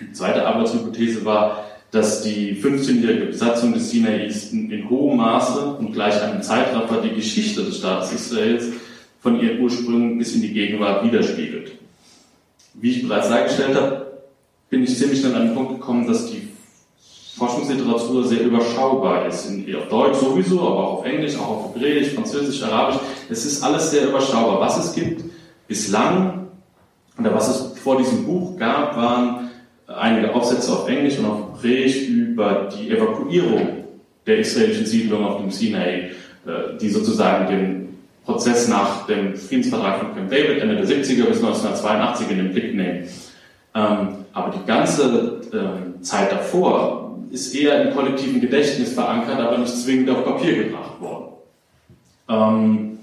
Die 0.00 0.12
zweite 0.12 0.46
Arbeitshypothese 0.46 1.24
war, 1.24 1.64
dass 1.90 2.22
die 2.22 2.54
15-jährige 2.54 3.26
Besatzung 3.26 3.72
des 3.72 3.90
Sinais 3.90 4.52
in, 4.52 4.88
hohem 4.90 5.16
Maße 5.16 5.76
und 5.78 5.92
gleich 5.92 6.20
einem 6.22 6.42
Zeitraffer 6.42 7.00
die 7.00 7.14
Geschichte 7.14 7.62
des 7.64 7.78
Staates 7.78 8.12
Israels 8.12 8.66
von 9.20 9.40
ihren 9.40 9.60
Ursprüngen 9.60 10.18
bis 10.18 10.34
in 10.34 10.42
die 10.42 10.52
Gegenwart 10.52 11.04
widerspiegelt. 11.04 11.72
Wie 12.74 12.90
ich 12.90 13.08
bereits 13.08 13.28
dargestellt 13.28 13.74
habe, 13.74 14.06
bin 14.68 14.84
ich 14.84 14.96
ziemlich 14.96 15.20
schnell 15.20 15.34
an 15.34 15.46
den 15.46 15.54
Punkt 15.54 15.72
gekommen, 15.72 16.06
dass 16.06 16.30
die 16.30 16.48
Forschungsliteratur 17.36 18.24
sehr 18.24 18.42
überschaubar 18.42 19.26
ist. 19.26 19.46
In, 19.46 19.74
auf 19.76 19.88
Deutsch 19.88 20.18
sowieso, 20.18 20.60
aber 20.60 20.88
auch 20.88 20.98
auf 20.98 21.06
Englisch, 21.06 21.36
auch 21.36 21.48
auf 21.48 21.74
Hebräisch, 21.74 22.12
Französisch, 22.14 22.62
Arabisch. 22.62 23.00
Es 23.30 23.46
ist 23.46 23.62
alles 23.62 23.90
sehr 23.90 24.08
überschaubar. 24.08 24.60
Was 24.60 24.84
es 24.84 24.94
gibt 24.94 25.24
bislang, 25.66 26.48
oder 27.18 27.34
was 27.34 27.48
es 27.48 27.78
vor 27.78 27.96
diesem 27.96 28.24
Buch 28.24 28.56
gab, 28.56 28.96
waren 28.96 29.50
einige 29.86 30.34
Aufsätze 30.34 30.72
auf 30.72 30.88
Englisch 30.88 31.18
und 31.18 31.26
auf 31.26 31.47
Hebräisch 31.62 32.08
über 32.08 32.68
die 32.74 32.90
Evakuierung 32.90 33.84
der 34.26 34.38
israelischen 34.38 34.86
Siedlung 34.86 35.24
auf 35.24 35.40
dem 35.40 35.50
Sinai, 35.50 36.10
äh, 36.46 36.76
die 36.80 36.88
sozusagen 36.88 37.46
den 37.46 37.88
Prozess 38.24 38.68
nach 38.68 39.06
dem 39.06 39.34
Friedensvertrag 39.34 40.00
von 40.00 40.14
Camp 40.14 40.30
David 40.30 40.60
Ende 40.60 40.76
der 40.76 40.86
70er 40.86 41.24
bis 41.24 41.42
1982 41.42 42.30
in 42.30 42.36
den 42.38 42.52
Blick 42.52 42.74
nehmen. 42.74 43.08
Ähm, 43.74 44.08
aber 44.32 44.54
die 44.54 44.66
ganze 44.66 45.40
ähm, 45.52 46.02
Zeit 46.02 46.30
davor 46.30 47.18
ist 47.30 47.54
eher 47.54 47.82
im 47.82 47.94
kollektiven 47.94 48.40
Gedächtnis 48.40 48.92
verankert, 48.92 49.38
aber 49.40 49.58
nicht 49.58 49.74
zwingend 49.74 50.10
auf 50.10 50.24
Papier 50.24 50.64
gebracht 50.64 51.00
worden. 51.00 51.24
Ähm, 52.28 52.98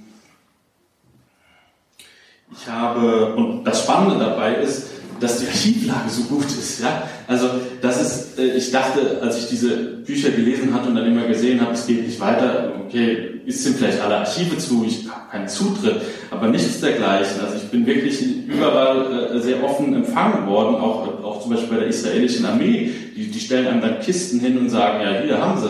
ich 2.51 2.67
habe, 2.69 3.35
und 3.35 3.63
das 3.63 3.83
Spannende 3.83 4.23
dabei 4.23 4.55
ist, 4.55 4.94
dass 5.19 5.39
die 5.39 5.47
Archivlage 5.47 6.09
so 6.09 6.23
gut 6.23 6.45
ist. 6.45 6.81
Ja? 6.81 7.03
Also 7.27 7.49
das 7.81 8.01
ist, 8.01 8.39
äh, 8.39 8.57
ich 8.57 8.71
dachte, 8.71 9.19
als 9.21 9.37
ich 9.37 9.49
diese 9.49 9.75
Bücher 9.75 10.31
gelesen 10.31 10.73
hatte 10.73 10.89
und 10.89 10.95
dann 10.95 11.05
immer 11.05 11.25
gesehen 11.25 11.61
habe, 11.61 11.73
es 11.73 11.87
geht 11.87 12.05
nicht 12.05 12.19
weiter, 12.19 12.73
okay, 12.85 13.41
ist 13.45 13.63
sind 13.63 13.77
vielleicht 13.77 14.01
alle 14.01 14.17
Archive 14.17 14.57
zu, 14.57 14.85
ich 14.87 15.07
habe 15.09 15.29
keinen 15.31 15.47
Zutritt, 15.47 16.01
aber 16.31 16.47
nichts 16.47 16.81
dergleichen. 16.81 17.41
Also 17.41 17.57
ich 17.57 17.69
bin 17.69 17.85
wirklich 17.85 18.21
überall 18.47 19.35
äh, 19.35 19.39
sehr 19.39 19.63
offen 19.63 19.93
empfangen 19.93 20.47
worden, 20.47 20.75
auch, 20.75 21.23
auch 21.23 21.41
zum 21.41 21.51
Beispiel 21.51 21.69
bei 21.69 21.79
der 21.81 21.87
israelischen 21.87 22.45
Armee. 22.45 22.91
Die, 23.15 23.27
die 23.27 23.39
stellen 23.39 23.67
einem 23.67 23.81
dann 23.81 23.99
Kisten 23.99 24.39
hin 24.39 24.57
und 24.57 24.69
sagen, 24.69 25.01
ja, 25.01 25.21
hier 25.21 25.41
haben 25.41 25.59
sie. 25.59 25.69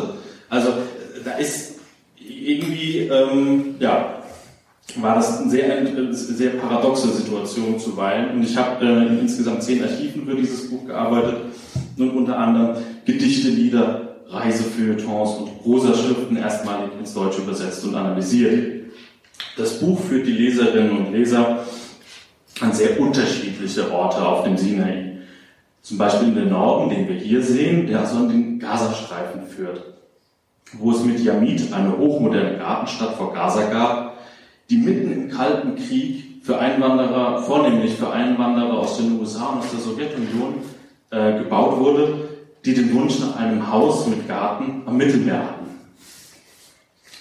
Also 0.50 0.70
da 1.24 1.32
ist 1.32 1.76
irgendwie, 2.20 3.10
ähm, 3.12 3.76
ja, 3.80 4.24
war 4.98 5.16
das 5.16 5.42
eine 5.42 5.50
sehr, 5.50 6.14
sehr 6.14 6.52
paradoxe 6.52 7.10
Situation 7.10 7.80
zuweilen. 7.80 8.36
Und 8.36 8.44
ich 8.44 8.56
habe 8.56 8.86
äh, 8.86 9.08
in 9.08 9.20
insgesamt 9.20 9.64
zehn 9.64 9.84
Archiven 9.84 10.26
für 10.26 10.36
dieses 10.36 10.70
Buch 10.70 10.86
gearbeitet 10.86 11.38
und 11.98 12.12
unter 12.12 12.38
anderem 12.38 12.78
Gedichte, 13.06 13.50
Lieder, 13.50 14.16
Reisefeuilletons 14.30 15.32
und 15.38 15.62
Prosaschriften 15.62 16.38
erstmalig 16.38 16.92
ins 17.00 17.14
Deutsche 17.14 17.42
übersetzt 17.42 17.84
und 17.86 17.96
analysiert. 17.96 18.86
Das 19.58 19.80
Buch 19.80 20.00
führt 20.00 20.28
die 20.28 20.34
Leserinnen 20.34 21.06
und 21.06 21.14
Leser 21.14 21.66
an 22.62 22.74
sehr 22.74 23.00
unterschiedliche 23.00 23.92
Orte 23.92 24.26
auf 24.26 24.44
dem 24.44 24.58
Sinai. 24.58 25.18
Zum 25.82 25.98
Beispiel 25.98 26.30
in 26.30 26.36
den 26.36 26.50
Norden, 26.50 26.90
den 26.90 27.08
wir 27.08 27.16
hier 27.16 27.42
sehen, 27.44 27.86
der 27.88 28.00
also 28.00 28.18
an 28.18 28.30
den 28.30 28.60
Gazastreifen 28.60 29.46
führt, 29.48 29.84
wo 30.74 30.92
es 30.92 31.04
mit 31.04 31.20
Yamit 31.20 31.72
eine 31.74 31.98
hochmoderne 31.98 32.58
Gartenstadt 32.58 33.16
vor 33.16 33.34
Gaza 33.34 33.70
gab, 33.70 34.15
die 34.70 34.78
mitten 34.78 35.12
im 35.12 35.30
Kalten 35.30 35.76
Krieg 35.76 36.42
für 36.44 36.60
Einwanderer, 36.60 37.42
vornehmlich 37.44 37.94
für 37.94 38.12
Einwanderer 38.12 38.80
aus 38.80 38.98
den 38.98 39.20
USA 39.20 39.48
und 39.48 39.60
aus 39.60 39.72
der 39.72 39.80
Sowjetunion 39.80 40.56
äh, 41.12 41.38
gebaut 41.40 41.80
wurde, 41.80 42.30
die 42.64 42.74
den 42.74 42.94
Wunsch 42.94 43.20
nach 43.20 43.36
einem 43.38 43.72
Haus 43.72 44.08
mit 44.08 44.28
Garten 44.28 44.84
am 44.86 44.98
Mittelmeer 44.98 45.44
hatten. 45.44 45.66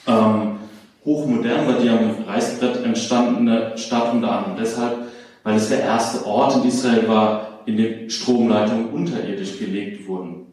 Ähm, 0.06 0.58
hochmodern 1.04 1.66
war 1.66 1.80
die 1.80 1.88
am 1.88 2.24
Reißbrett 2.26 2.84
entstandene 2.84 3.76
Stadt 3.76 4.12
unter 4.12 4.30
anderem 4.30 4.56
deshalb, 4.58 4.98
weil 5.42 5.56
es 5.56 5.68
der 5.68 5.80
erste 5.80 6.26
Ort 6.26 6.56
in 6.56 6.68
Israel 6.68 7.08
war, 7.08 7.60
in 7.66 7.76
dem 7.76 8.10
Stromleitungen 8.10 8.90
unterirdisch 8.90 9.58
gelegt 9.58 10.06
wurden. 10.06 10.46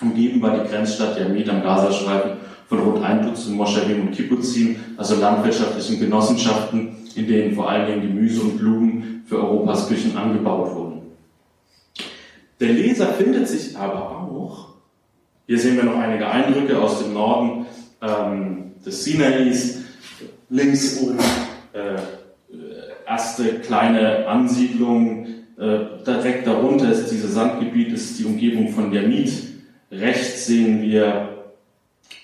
Umgeben 0.00 0.40
war 0.40 0.58
die 0.58 0.68
Grenzstadt 0.68 1.18
Yamid 1.18 1.48
am 1.48 1.62
Gazastreifen 1.62 2.32
von 2.68 2.80
rund 2.80 3.02
ein 3.02 3.22
Dutzend 3.22 3.56
Moschawim 3.56 4.02
und 4.02 4.12
Kibbuzim, 4.12 4.76
also 4.96 5.16
landwirtschaftlichen 5.16 5.98
Genossenschaften, 5.98 6.96
in 7.14 7.26
denen 7.26 7.54
vor 7.54 7.68
allen 7.68 7.86
Dingen 7.86 8.02
Gemüse 8.02 8.42
und 8.42 8.58
Blumen 8.58 9.22
für 9.26 9.38
Europas 9.38 9.88
Küchen 9.88 10.16
angebaut 10.16 10.74
wurden. 10.74 11.02
Der 12.60 12.72
Leser 12.72 13.06
findet 13.06 13.48
sich 13.48 13.76
aber 13.76 14.10
auch, 14.10 14.68
hier 15.46 15.58
sehen 15.58 15.76
wir 15.76 15.84
noch 15.84 15.98
einige 15.98 16.28
Eindrücke 16.28 16.78
aus 16.78 17.02
dem 17.02 17.14
Norden 17.14 17.66
ähm, 18.02 18.72
des 18.84 19.04
Sinais, 19.04 19.78
links 20.50 21.00
oben 21.00 21.18
äh, 21.72 21.96
erste 23.06 23.60
kleine 23.60 24.26
Ansiedlung, 24.26 25.26
äh, 25.58 25.78
direkt 26.06 26.46
darunter 26.46 26.92
ist 26.92 27.10
dieses 27.10 27.34
Sandgebiet, 27.34 27.92
ist 27.92 28.18
die 28.18 28.24
Umgebung 28.24 28.68
von 28.68 28.92
Yamit. 28.92 29.32
Rechts 29.90 30.46
sehen 30.46 30.82
wir 30.82 31.37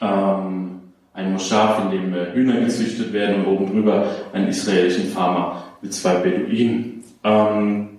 ähm, 0.01 0.81
ein 1.13 1.33
Moschaf, 1.33 1.85
in 1.85 1.91
dem 1.91 2.15
äh, 2.15 2.33
Hühner 2.33 2.61
gezüchtet 2.61 3.13
werden 3.13 3.45
und 3.45 3.47
oben 3.47 3.73
drüber 3.73 4.07
einen 4.33 4.49
israelischen 4.49 5.09
Farmer 5.09 5.65
mit 5.81 5.95
zwei 5.95 6.17
Beduinen. 6.17 7.05
Ähm, 7.23 7.91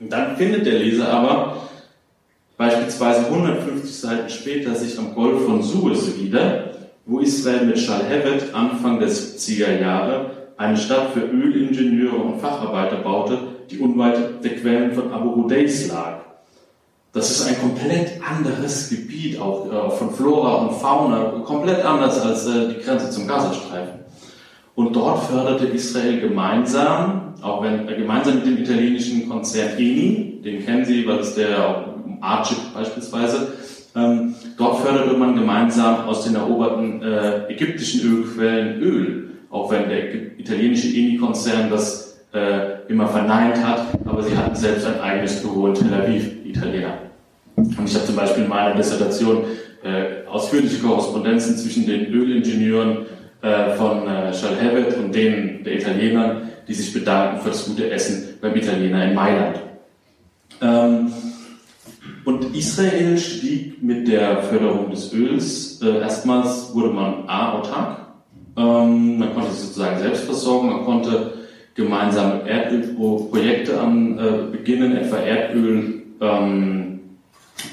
dann 0.00 0.36
findet 0.36 0.66
der 0.66 0.80
Leser 0.80 1.08
aber 1.08 1.68
beispielsweise 2.56 3.26
150 3.26 3.94
Seiten 3.94 4.28
später 4.28 4.74
sich 4.74 4.98
am 4.98 5.14
Golf 5.14 5.44
von 5.44 5.62
Suez 5.62 6.18
wieder, 6.18 6.72
wo 7.06 7.20
Israel 7.20 7.66
mit 7.66 7.78
Shalhevet 7.78 8.54
Anfang 8.54 8.98
der 8.98 9.08
70er 9.08 9.80
Jahre 9.80 10.30
eine 10.56 10.76
Stadt 10.76 11.12
für 11.12 11.20
Ölingenieure 11.20 12.16
und 12.16 12.40
Facharbeiter 12.40 12.96
baute, 12.96 13.38
die 13.70 13.78
unweit 13.78 14.44
der 14.44 14.56
Quellen 14.56 14.92
von 14.92 15.12
Abu 15.12 15.30
Rudais 15.30 15.88
lag. 15.88 16.21
Das 17.14 17.30
ist 17.30 17.46
ein 17.46 17.60
komplett 17.60 18.22
anderes 18.26 18.88
Gebiet, 18.88 19.38
auch 19.38 19.66
äh, 19.66 19.90
von 19.90 20.14
Flora 20.14 20.54
und 20.64 20.72
Fauna, 20.76 21.42
komplett 21.44 21.84
anders 21.84 22.18
als 22.18 22.46
äh, 22.46 22.68
die 22.70 22.82
Grenze 22.82 23.10
zum 23.10 23.28
Gazastreifen. 23.28 24.00
Und 24.74 24.96
dort 24.96 25.24
förderte 25.24 25.66
Israel 25.66 26.20
gemeinsam, 26.20 27.34
auch 27.42 27.62
wenn 27.62 27.86
äh, 27.86 27.96
gemeinsam 27.96 28.36
mit 28.36 28.46
dem 28.46 28.56
italienischen 28.62 29.28
Konzern 29.28 29.76
Eni, 29.76 30.40
den 30.42 30.64
kennen 30.64 30.86
Sie, 30.86 31.06
weil 31.06 31.18
es 31.18 31.34
der 31.34 31.84
Archip 32.22 32.56
beispielsweise, 32.72 33.52
ähm, 33.94 34.34
dort 34.56 34.80
förderte 34.80 35.14
man 35.14 35.34
gemeinsam 35.34 36.06
aus 36.06 36.24
den 36.24 36.34
eroberten 36.34 37.02
ägyptischen 37.48 38.10
Ölquellen 38.10 38.80
Öl, 38.80 39.30
auch 39.50 39.70
wenn 39.70 39.90
der 39.90 40.38
italienische 40.38 40.88
Eni-Konzern 40.88 41.68
das 41.68 42.16
immer 42.88 43.08
verneint 43.08 43.62
hat, 43.62 43.88
aber 44.06 44.22
sie 44.22 44.34
hatten 44.34 44.54
selbst 44.56 44.86
ein 44.86 44.98
eigenes 45.02 45.42
Büro 45.42 45.66
in 45.66 45.74
Tel 45.74 45.92
Aviv, 45.92 46.41
Italiener. 46.52 46.98
Und 47.56 47.84
ich 47.84 47.94
habe 47.94 48.06
zum 48.06 48.16
Beispiel 48.16 48.44
in 48.44 48.48
meiner 48.48 48.74
Dissertation 48.74 49.44
äh, 49.82 50.26
ausführliche 50.28 50.78
Korrespondenzen 50.78 51.56
zwischen 51.56 51.86
den 51.86 52.06
Ölingenieuren 52.06 53.06
äh, 53.42 53.74
von 53.76 54.06
äh, 54.06 54.30
Charles 54.32 54.94
und 54.96 55.14
denen 55.14 55.64
der 55.64 55.76
Italienern, 55.76 56.48
die 56.68 56.74
sich 56.74 56.92
bedanken 56.92 57.40
für 57.40 57.48
das 57.48 57.66
gute 57.66 57.90
Essen 57.90 58.38
beim 58.40 58.54
Italiener 58.54 59.04
in 59.08 59.14
Mailand. 59.14 59.60
Ähm, 60.60 61.12
und 62.24 62.56
Israel 62.56 63.18
stieg 63.18 63.82
mit 63.82 64.06
der 64.06 64.42
Förderung 64.44 64.90
des 64.90 65.12
Öls, 65.12 65.80
äh, 65.82 65.98
erstmals 65.98 66.72
wurde 66.72 66.90
man 66.90 67.28
A, 67.28 67.54
autark, 67.54 67.98
ähm, 68.56 69.18
man 69.18 69.34
konnte 69.34 69.50
sich 69.50 69.66
sozusagen 69.66 69.98
selbst 69.98 70.24
versorgen, 70.24 70.68
man 70.68 70.84
konnte 70.84 71.32
gemeinsame 71.74 72.48
Erdölprojekte 72.48 73.72
äh, 73.72 74.52
beginnen, 74.52 74.96
etwa 74.96 75.16
Erdöl 75.16 76.01
ähm, 76.22 77.00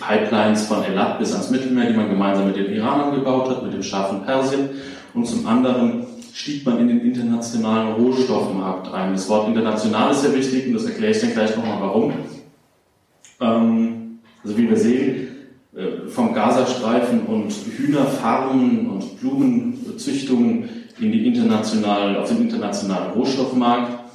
Pipelines 0.01 0.65
von 0.67 0.83
Elat 0.83 1.19
bis 1.19 1.31
ans 1.31 1.49
Mittelmeer, 1.49 1.89
die 1.89 1.97
man 1.97 2.09
gemeinsam 2.09 2.47
mit 2.47 2.57
den 2.57 2.73
Iranern 2.73 3.15
gebaut 3.15 3.49
hat, 3.49 3.63
mit 3.63 3.73
dem 3.73 3.83
scharfen 3.83 4.23
Persien. 4.23 4.69
Und 5.13 5.25
zum 5.25 5.47
anderen 5.47 6.05
stieg 6.33 6.65
man 6.65 6.79
in 6.79 6.87
den 6.87 7.01
internationalen 7.01 7.93
Rohstoffmarkt 7.93 8.93
ein. 8.93 9.13
Das 9.13 9.29
Wort 9.29 9.47
international 9.47 10.11
ist 10.11 10.21
sehr 10.21 10.35
wichtig 10.35 10.67
und 10.67 10.73
das 10.73 10.85
erkläre 10.85 11.11
ich 11.11 11.21
dann 11.21 11.33
gleich 11.33 11.55
nochmal 11.55 11.81
warum. 11.81 12.13
Ähm, 13.41 14.19
also 14.43 14.57
wie 14.57 14.69
wir 14.69 14.77
sehen, 14.77 15.27
äh, 15.75 16.07
vom 16.07 16.33
Gazastreifen 16.33 17.25
und 17.25 17.51
Hühnerfarmen 17.51 18.89
und 18.89 19.19
Blumenzüchtungen 19.19 20.69
in 20.99 21.11
die 21.11 21.27
internationalen, 21.27 22.17
auf 22.17 22.29
den 22.29 22.41
internationalen 22.41 23.11
Rohstoffmarkt. 23.11 24.11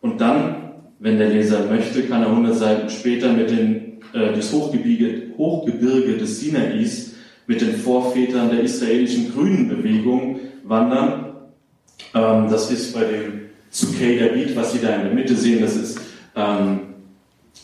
Und 0.00 0.20
dann, 0.20 0.63
wenn 1.04 1.18
der 1.18 1.28
Leser 1.28 1.66
möchte, 1.66 2.04
kann 2.04 2.22
er 2.22 2.30
100 2.30 2.54
Seiten 2.56 2.88
später 2.88 3.30
mit 3.30 3.50
den, 3.50 4.00
äh, 4.14 4.32
das 4.34 4.50
Hochgebirge, 4.50 5.34
Hochgebirge 5.36 6.16
des 6.16 6.40
Sinais 6.40 7.12
mit 7.46 7.60
den 7.60 7.76
Vorvätern 7.76 8.48
der 8.48 8.60
israelischen 8.60 9.30
Grünen 9.30 9.68
Bewegung 9.68 10.40
wandern. 10.64 11.26
Ähm, 12.14 12.46
das 12.48 12.70
ist 12.70 12.94
bei 12.94 13.04
dem 13.04 13.32
Zucay 13.68 14.18
David, 14.18 14.56
was 14.56 14.72
Sie 14.72 14.78
da 14.80 14.94
in 14.94 15.02
der 15.02 15.12
Mitte 15.12 15.36
sehen, 15.36 15.60
das 15.60 15.76
ist, 15.76 16.00
ähm, 16.34 16.80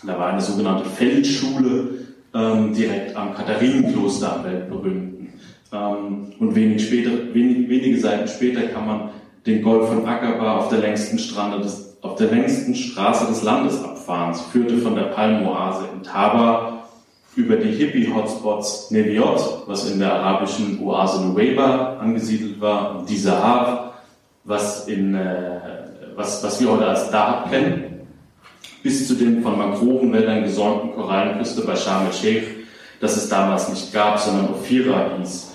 da 0.06 0.18
war 0.18 0.32
eine 0.32 0.42
sogenannte 0.42 0.84
Feldschule 0.90 1.94
ähm, 2.34 2.74
direkt 2.74 3.16
am 3.16 3.34
Katharinenkloster 3.34 4.36
am 4.36 4.44
weltberühmten. 4.44 5.28
Ähm, 5.72 6.32
und 6.38 6.54
wenig 6.54 6.84
später, 6.84 7.10
wenig, 7.32 7.70
wenige 7.70 7.98
Seiten 7.98 8.28
später 8.28 8.64
kann 8.64 8.86
man 8.86 9.10
den 9.46 9.62
Golf 9.62 9.88
von 9.88 10.06
Aqaba 10.06 10.58
auf 10.58 10.68
der 10.68 10.80
längsten 10.80 11.18
Strande 11.18 11.62
des, 11.62 11.89
auf 12.02 12.16
der 12.16 12.28
längsten 12.28 12.74
Straße 12.74 13.26
des 13.26 13.42
Landes 13.42 13.82
abfahren. 13.82 14.34
Sie 14.34 14.44
führte 14.50 14.78
von 14.78 14.94
der 14.94 15.04
Palmoase 15.04 15.88
in 15.94 16.02
Taba 16.02 16.84
über 17.36 17.56
die 17.56 17.72
Hippie-Hotspots 17.72 18.90
Neviot, 18.90 19.64
was 19.66 19.90
in 19.90 20.00
der 20.00 20.14
arabischen 20.14 20.80
Oase 20.82 21.24
Nuweiba 21.24 21.98
angesiedelt 21.98 22.60
war, 22.60 22.98
und 22.98 23.08
die 23.08 23.16
Sahab, 23.16 24.02
was, 24.44 24.88
in, 24.88 25.14
äh, 25.14 25.60
was, 26.16 26.42
was 26.42 26.60
wir 26.60 26.72
heute 26.72 26.86
als 26.86 27.10
Dahab 27.10 27.50
kennen, 27.50 28.08
bis 28.82 29.06
zu 29.06 29.14
den 29.14 29.42
von 29.42 29.58
Mangrovenwäldern 29.58 30.42
gesäumten 30.42 30.94
Korallenküste 30.94 31.62
bei 31.62 31.76
Sharm 31.76 32.06
el-Sheikh, 32.06 32.46
das 33.00 33.16
es 33.16 33.28
damals 33.28 33.68
nicht 33.68 33.92
gab, 33.92 34.18
sondern 34.18 34.50
Ophira 34.50 35.10
hieß. 35.18 35.52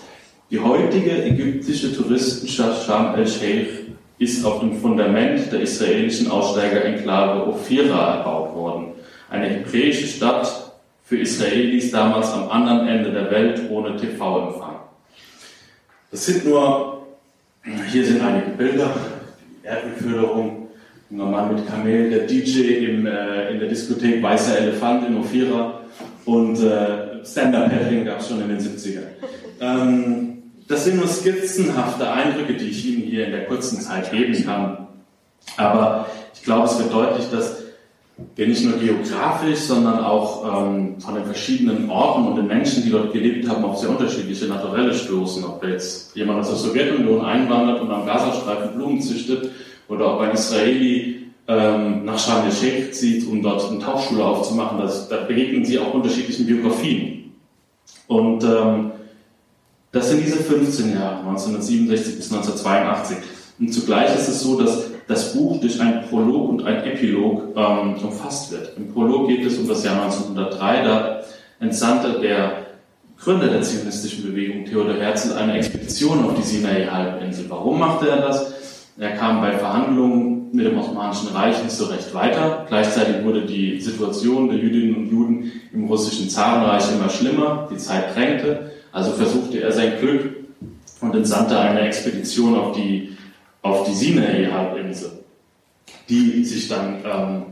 Die 0.51 0.59
heutige 0.59 1.23
ägyptische 1.23 1.95
Touristenstadt 1.95 2.83
Sharm 2.83 3.15
el-Sheikh 3.15 3.84
ist 4.17 4.45
auf 4.45 4.59
dem 4.61 4.77
Fundament 4.77 5.51
der 5.51 5.61
israelischen 5.61 6.29
Aussteiger-Enklave 6.31 7.47
Ophira 7.47 8.17
erbaut 8.17 8.55
worden. 8.55 8.87
Eine 9.29 9.47
hebräische 9.47 10.07
Stadt 10.07 10.73
für 11.03 11.17
Israelis 11.17 11.91
damals 11.91 12.31
am 12.31 12.49
anderen 12.49 12.87
Ende 12.87 13.11
der 13.11 13.29
Welt 13.29 13.61
ohne 13.69 13.95
TV-Empfang. 13.97 14.75
Das 16.11 16.25
sind 16.25 16.45
nur, 16.45 17.07
hier 17.91 18.05
sind 18.05 18.21
einige 18.21 18.51
Bilder, 18.51 18.95
die 19.61 19.67
Erdbeförderung, 19.67 20.69
junger 21.09 21.25
Mann 21.25 21.53
mit 21.53 21.67
Kamel, 21.67 22.09
der 22.09 22.25
DJ 22.25 22.85
im, 22.85 23.05
äh, 23.05 23.51
in 23.51 23.59
der 23.59 23.67
Diskothek 23.67 24.23
Weißer 24.23 24.59
Elefant 24.59 25.07
in 25.07 25.17
Ophira 25.17 25.81
und 26.25 26.59
äh, 26.63 27.25
Stand-Up-Paddling 27.25 28.05
gab 28.05 28.19
es 28.19 28.29
schon 28.29 28.41
in 28.41 28.49
den 28.49 28.59
70ern. 28.59 29.03
Ähm, 29.59 30.34
das 30.67 30.85
sind 30.85 30.97
nur 30.97 31.07
skizzenhafte 31.07 32.09
Eindrücke, 32.09 32.55
die 32.55 32.69
ich 32.69 32.85
Ihnen 32.85 33.03
hier 33.03 33.25
in 33.25 33.31
der 33.31 33.45
kurzen 33.45 33.79
Zeit 33.79 34.11
geben 34.11 34.43
kann. 34.43 34.87
Aber 35.57 36.07
ich 36.33 36.43
glaube, 36.43 36.65
es 36.65 36.79
wird 36.79 36.93
deutlich, 36.93 37.29
dass 37.29 37.63
wir 38.35 38.47
nicht 38.47 38.63
nur 38.63 38.79
geografisch, 38.79 39.59
sondern 39.59 39.99
auch 39.99 40.63
ähm, 40.65 40.99
von 40.99 41.15
den 41.15 41.25
verschiedenen 41.25 41.89
Orten 41.89 42.27
und 42.27 42.37
den 42.37 42.47
Menschen, 42.47 42.83
die 42.83 42.89
dort 42.89 43.11
gelebt 43.11 43.47
haben, 43.47 43.63
auf 43.65 43.77
sehr 43.77 43.89
unterschiedliche 43.89 44.45
Naturelle 44.45 44.93
stoßen. 44.93 45.43
Ob 45.43 45.63
jetzt 45.63 46.15
jemand 46.15 46.39
aus 46.39 46.49
der 46.49 46.57
Sowjetunion 46.57 47.23
einwandert 47.25 47.81
und 47.81 47.91
am 47.91 48.05
Gazastreifen 48.05 48.75
Blumen 48.75 49.01
züchtet 49.01 49.51
oder 49.89 50.15
ob 50.15 50.21
ein 50.21 50.31
Israeli 50.31 51.25
ähm, 51.47 52.05
nach 52.05 52.17
Sharm 52.17 52.45
el-Sheikh 52.45 52.91
zieht, 52.91 53.27
um 53.27 53.43
dort 53.43 53.69
eine 53.69 53.79
Tauchschule 53.79 54.23
aufzumachen. 54.23 54.79
Das, 54.79 55.09
da 55.09 55.17
begegnen 55.25 55.65
sie 55.65 55.77
auch 55.77 55.93
unterschiedlichen 55.93 56.45
Biografien. 56.45 57.33
Und 58.07 58.43
ähm, 58.43 58.91
das 59.95 60.09
sind 60.09 60.25
diese 60.25 60.43
15 60.43 60.93
Jahre, 60.93 61.19
1967 61.19 62.17
bis 62.17 62.29
1982. 62.29 63.17
Und 63.57 63.73
zugleich 63.73 64.13
ist 64.13 64.27
es 64.27 64.41
so, 64.41 64.59
dass 64.59 64.87
das 65.07 65.33
Buch 65.33 65.61
durch 65.61 65.79
einen 65.79 66.03
Prolog 66.09 66.49
und 66.49 66.65
einen 66.65 66.83
Epilog 66.83 67.55
ähm, 67.55 67.95
umfasst 68.03 68.51
wird. 68.51 68.73
Im 68.75 68.91
Prolog 68.91 69.29
geht 69.29 69.45
es 69.45 69.57
um 69.57 69.69
das 69.69 69.85
Jahr 69.85 70.03
1903. 70.03 70.83
Da 70.83 71.21
entsandte 71.61 72.19
der 72.19 72.65
Gründer 73.17 73.47
der 73.47 73.61
zionistischen 73.61 74.25
Bewegung, 74.25 74.65
Theodor 74.65 74.95
Herzl, 74.95 75.31
eine 75.37 75.53
Expedition 75.53 76.25
auf 76.25 76.35
die 76.35 76.43
Sinai-Halbinsel. 76.43 77.45
Warum 77.47 77.79
machte 77.79 78.09
er 78.09 78.17
das? 78.17 78.53
Er 78.97 79.11
kam 79.11 79.39
bei 79.39 79.53
Verhandlungen 79.53 80.49
mit 80.51 80.65
dem 80.65 80.77
Osmanischen 80.77 81.29
Reich 81.29 81.63
nicht 81.63 81.71
so 81.71 81.85
recht 81.85 82.13
weiter. 82.13 82.65
Gleichzeitig 82.67 83.23
wurde 83.23 83.45
die 83.45 83.79
Situation 83.79 84.49
der 84.49 84.57
Jüdinnen 84.57 84.95
und 84.97 85.09
Juden 85.09 85.51
im 85.71 85.85
russischen 85.85 86.29
Zarenreich 86.29 86.83
immer 86.91 87.09
schlimmer. 87.09 87.69
Die 87.71 87.77
Zeit 87.77 88.13
drängte. 88.13 88.74
Also 88.95 89.11
versuchte 89.11 89.61
er 89.61 89.73
sein 89.73 89.99
Glück 89.99 90.37
und 91.01 91.13
entsandte 91.13 91.59
eine 91.59 91.81
Expedition 91.81 92.55
auf 92.55 92.77
die, 92.77 93.09
auf 93.61 93.85
die 93.85 93.93
Sinai-Halbinsel, 93.93 95.11
die 96.07 96.45
sich 96.45 96.69
dann, 96.69 97.03
ähm, 97.03 97.43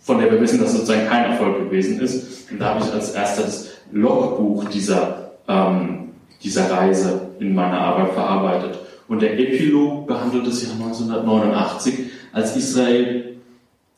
von 0.00 0.18
der 0.18 0.32
wir 0.32 0.40
wissen, 0.40 0.58
dass 0.58 0.72
sozusagen 0.72 1.06
kein 1.06 1.30
Erfolg 1.30 1.58
gewesen 1.58 2.00
ist. 2.00 2.50
Und 2.50 2.58
da 2.58 2.74
habe 2.74 2.84
ich 2.84 2.92
als 2.92 3.12
erstes 3.12 3.68
Logbuch 3.92 4.64
dieser, 4.64 5.34
ähm, 5.46 6.08
dieser 6.42 6.68
Reise 6.68 7.28
in 7.38 7.54
meiner 7.54 7.78
Arbeit 7.78 8.12
verarbeitet. 8.14 8.76
Und 9.06 9.22
der 9.22 9.38
Epilog 9.38 10.08
behandelt 10.08 10.48
das 10.48 10.64
Jahr 10.64 10.72
1989, 10.72 11.94
als 12.32 12.56
Israel 12.56 13.36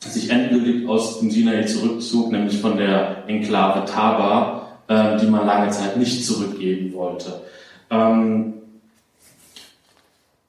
sich 0.00 0.28
endgültig 0.28 0.86
aus 0.86 1.20
dem 1.20 1.30
Sinai 1.30 1.64
zurückzog, 1.64 2.30
nämlich 2.30 2.60
von 2.60 2.76
der 2.76 3.24
Enklave 3.26 3.86
Taba, 3.86 4.61
äh, 4.92 5.18
die 5.18 5.26
man 5.26 5.46
lange 5.46 5.70
Zeit 5.70 5.96
nicht 5.96 6.24
zurückgeben 6.24 6.92
wollte. 6.92 7.40
Ähm, 7.90 8.54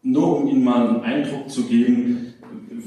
nur 0.01 0.37
um 0.37 0.47
Ihnen 0.47 0.63
mal 0.63 0.87
einen 0.87 1.01
Eindruck 1.01 1.49
zu 1.49 1.63
geben, 1.63 2.33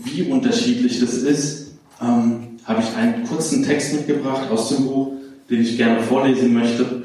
wie 0.05 0.23
unterschiedlich 0.31 1.01
das 1.01 1.15
ist, 1.15 1.79
ähm, 2.03 2.59
habe 2.65 2.83
ich 2.83 2.97
einen 2.97 3.25
kurzen 3.25 3.65
Text 3.65 3.95
mitgebracht 3.95 4.51
aus 4.51 4.69
dem 4.69 4.87
Buch, 4.87 5.13
den 5.49 5.63
ich 5.63 5.77
gerne 5.77 6.01
vorlesen 6.01 6.53
möchte. 6.53 7.05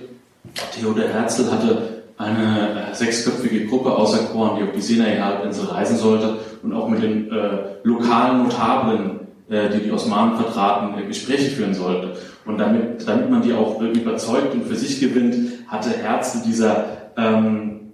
Theodor 0.76 1.08
Herzl 1.08 1.50
hatte 1.50 2.04
eine 2.18 2.92
äh, 2.92 2.96
sechsköpfige 2.96 3.68
Gruppe 3.68 3.96
auserkoren, 3.96 4.58
die 4.58 4.64
auf 4.64 4.76
die 4.76 4.82
Sinai-Halbinsel 4.82 5.66
reisen 5.66 5.98
sollte 5.98 6.40
und 6.62 6.74
auch 6.74 6.90
mit 6.90 7.02
den 7.02 7.32
äh, 7.32 7.58
lokalen 7.84 8.44
Notablen 8.44 9.22
äh, 9.52 9.70
die 9.70 9.84
die 9.84 9.92
Osmanen 9.92 10.38
vertraten, 10.38 10.98
äh, 10.98 11.06
Gespräche 11.08 11.52
führen 11.52 11.74
sollte. 11.74 12.16
Und 12.46 12.58
damit, 12.58 13.08
damit 13.08 13.30
man 13.30 13.42
die 13.42 13.54
auch 13.54 13.80
überzeugt 13.82 14.54
und 14.54 14.66
für 14.66 14.76
sich 14.76 15.00
gewinnt, 15.00 15.36
hatte 15.68 15.92
Herzl 15.92 16.40
dieser 16.46 16.86
ähm, 17.18 17.92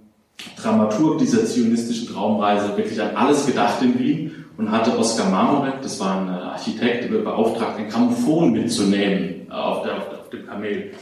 Dramaturg 0.56 1.18
dieser 1.18 1.44
zionistischen 1.44 2.08
Traumreise 2.08 2.76
wirklich 2.76 3.00
an 3.00 3.14
alles 3.14 3.46
gedacht 3.46 3.82
in 3.82 3.98
Wien 3.98 4.44
und 4.56 4.70
hatte 4.70 4.96
Oskar 4.96 5.30
Marmorek, 5.30 5.82
das 5.82 6.00
war 6.00 6.20
ein 6.20 6.28
Architekt, 6.28 7.10
beauftragt, 7.10 7.78
ein 7.78 7.88
Grammophon 7.88 8.52
mitzunehmen 8.52 9.50
auf, 9.50 9.82
der, 9.82 9.96
auf 9.96 10.30
dem 10.30 10.46
Kamel. 10.46 10.92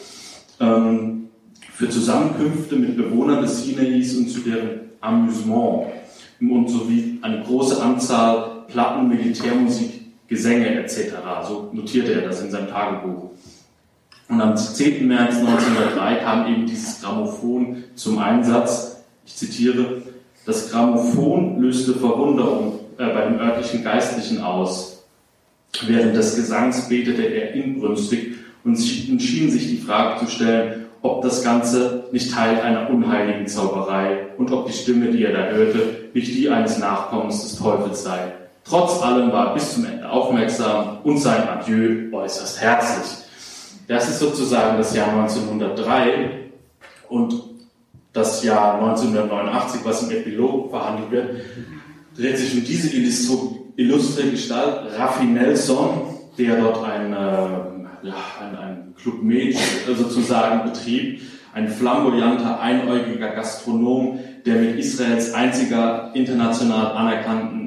Ähm, 0.60 1.28
für 1.72 1.88
Zusammenkünfte 1.88 2.76
mit 2.76 2.96
Bewohnern 2.96 3.42
des 3.42 3.64
Sinais 3.64 4.14
und 4.16 4.28
zu 4.30 4.40
deren 4.40 4.80
Amüsement 5.00 5.88
und 6.40 6.68
sowie 6.68 7.18
eine 7.22 7.42
große 7.42 7.82
Anzahl 7.82 8.64
Platten, 8.68 9.08
Militärmusik 9.08 10.05
Gesänge 10.28 10.82
etc. 10.82 11.14
So 11.46 11.70
notierte 11.72 12.14
er 12.14 12.28
das 12.28 12.42
in 12.42 12.50
seinem 12.50 12.68
Tagebuch. 12.68 13.30
Und 14.28 14.40
am 14.40 14.56
10. 14.56 15.06
März 15.06 15.36
1903 15.36 16.14
kam 16.16 16.52
eben 16.52 16.66
dieses 16.66 17.00
Grammophon 17.00 17.84
zum 17.94 18.18
Einsatz. 18.18 19.04
Ich 19.24 19.36
zitiere, 19.36 20.02
das 20.44 20.70
Grammophon 20.70 21.60
löste 21.60 21.94
Verwunderung 21.94 22.80
äh, 22.98 23.06
bei 23.06 23.24
dem 23.26 23.38
örtlichen 23.38 23.84
Geistlichen 23.84 24.40
aus. 24.40 25.04
Während 25.86 26.16
des 26.16 26.34
Gesangs 26.36 26.88
betete 26.88 27.22
er 27.22 27.52
inbrünstig 27.52 28.34
und 28.64 28.76
schien 28.76 29.50
sich 29.50 29.68
die 29.68 29.78
Frage 29.78 30.24
zu 30.24 30.30
stellen, 30.30 30.86
ob 31.02 31.22
das 31.22 31.44
Ganze 31.44 32.04
nicht 32.10 32.32
Teil 32.32 32.60
einer 32.60 32.90
unheiligen 32.90 33.46
Zauberei 33.46 34.26
und 34.38 34.50
ob 34.50 34.66
die 34.66 34.72
Stimme, 34.72 35.10
die 35.10 35.24
er 35.24 35.32
da 35.32 35.48
hörte, 35.50 36.08
nicht 36.14 36.34
die 36.34 36.48
eines 36.48 36.78
Nachkommens 36.78 37.42
des 37.42 37.58
Teufels 37.58 38.02
sei. 38.02 38.32
Trotz 38.68 39.00
allem 39.00 39.30
war 39.32 39.48
er 39.48 39.54
bis 39.54 39.74
zum 39.74 39.84
Ende 39.84 40.10
aufmerksam 40.10 40.98
und 41.04 41.18
sein 41.18 41.48
Adieu 41.48 42.12
äußerst 42.12 42.60
herzlich. 42.60 43.24
Das 43.86 44.08
ist 44.08 44.18
sozusagen 44.18 44.76
das 44.76 44.94
Jahr 44.94 45.08
1903 45.10 46.50
und 47.08 47.34
das 48.12 48.42
Jahr 48.42 48.82
1989, 48.82 49.82
was 49.84 50.02
im 50.02 50.10
Epilog 50.10 50.70
verhandelt 50.70 51.10
wird, 51.10 51.36
dreht 52.16 52.38
sich 52.38 52.54
um 52.54 52.64
diese 52.64 52.88
illustre 53.76 54.30
Gestalt, 54.30 54.98
Raffi 54.98 55.26
Nelson, 55.26 55.90
der 56.36 56.60
dort 56.60 56.82
ein, 56.84 57.12
äh, 57.12 58.06
ja, 58.08 58.14
ein, 58.40 58.58
ein 58.58 58.94
Club 59.00 59.22
Med 59.22 59.56
sozusagen 59.86 60.64
betrieb, 60.64 61.20
ein 61.54 61.68
flamboyanter, 61.68 62.58
einäugiger 62.60 63.28
Gastronom, 63.28 64.18
der 64.44 64.56
mit 64.56 64.78
Israels 64.78 65.32
einziger 65.34 66.10
international 66.14 66.92
anerkannten 66.92 67.65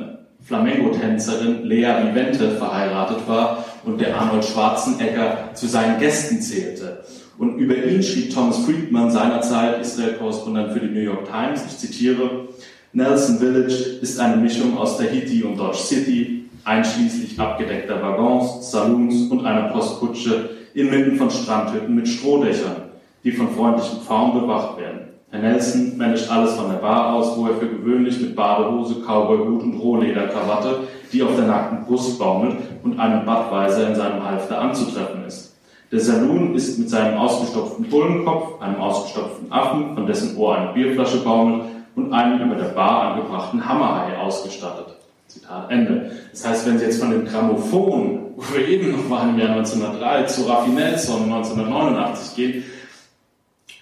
Flamenco-Tänzerin 0.50 1.64
Lea 1.64 2.08
Vivente 2.08 2.50
verheiratet 2.58 3.28
war 3.28 3.64
und 3.86 4.02
der 4.02 4.20
Arnold 4.20 4.44
Schwarzenegger 4.44 5.52
zu 5.54 5.68
seinen 5.68 6.00
Gästen 6.00 6.42
zählte. 6.42 7.04
Und 7.38 7.60
über 7.60 7.76
ihn 7.76 8.02
schrieb 8.02 8.34
Thomas 8.34 8.58
Friedman 8.66 9.12
seinerzeit, 9.12 9.80
Israel-Korrespondent 9.80 10.72
für 10.74 10.80
die 10.80 10.88
New 10.88 11.02
York 11.02 11.28
Times, 11.32 11.62
ich 11.68 11.78
zitiere, 11.78 12.48
Nelson 12.94 13.38
Village 13.38 14.00
ist 14.02 14.20
eine 14.20 14.38
Mischung 14.38 14.76
aus 14.76 14.98
Tahiti 14.98 15.44
und 15.44 15.56
Dodge 15.56 15.78
City, 15.78 16.50
einschließlich 16.64 17.40
abgedeckter 17.40 18.02
Waggons, 18.02 18.72
Saloons 18.72 19.30
und 19.30 19.46
einer 19.46 19.70
Postkutsche 19.70 20.50
inmitten 20.74 21.16
von 21.16 21.30
Strandhütten 21.30 21.94
mit 21.94 22.08
Strohdächern, 22.08 22.90
die 23.24 23.34
von 23.34 23.52
freundlichen 23.52 24.00
Pfaunen 24.02 24.42
bewacht 24.42 24.80
werden. 24.80 25.09
Herr 25.32 25.42
Nelson 25.42 25.96
managt 25.96 26.32
alles 26.32 26.54
von 26.56 26.70
der 26.70 26.78
Bar 26.78 27.14
aus, 27.14 27.38
wo 27.38 27.46
er 27.46 27.56
für 27.58 27.68
gewöhnlich 27.68 28.20
mit 28.20 28.36
Badehose, 28.36 28.96
Cowboyhut 29.06 29.62
und 29.62 29.80
Rohlederkrawatte, 29.80 30.88
die 31.14 31.22
auf 31.22 31.36
der 31.36 31.46
nackten 31.46 31.86
Brust 31.86 32.18
baumelt, 32.18 32.56
und 32.82 33.00
einem 33.00 33.26
Badweiser 33.26 33.90
in 33.90 33.96
seinem 33.96 34.26
Halfter 34.26 34.60
anzutreffen 34.60 35.26
ist. 35.28 35.56
Der 35.92 36.00
Saloon 36.00 36.56
ist 36.56 36.80
mit 36.80 36.90
seinem 36.90 37.18
ausgestopften 37.18 37.90
Bullenkopf, 37.90 38.60
einem 38.62 38.82
ausgestopften 38.82 39.52
Affen, 39.52 39.94
von 39.94 40.08
dessen 40.08 40.36
Ohr 40.38 40.56
eine 40.56 40.74
Bierflasche 40.74 41.24
baumelt, 41.24 41.64
und 41.96 42.14
einem 42.14 42.42
über 42.42 42.56
der 42.56 42.70
Bar 42.70 43.14
angebrachten 43.14 43.68
Hammerhai 43.68 44.18
ausgestattet. 44.18 44.96
Zitat 45.28 45.70
Ende. 45.70 46.12
Das 46.32 46.48
heißt, 46.48 46.68
wenn 46.68 46.80
Sie 46.80 46.86
jetzt 46.86 47.00
von 47.00 47.12
dem 47.12 47.26
Grammophon, 47.26 48.32
wo 48.36 48.44
wir 48.56 48.68
eben 48.68 48.92
noch 48.92 49.10
waren 49.12 49.32
im 49.32 49.40
Jahr 49.40 49.52
1903, 49.52 50.24
zu 50.24 50.48
Raffi 50.48 50.72
Nelson 50.72 51.24
1989 51.24 52.36
gehen, 52.36 52.64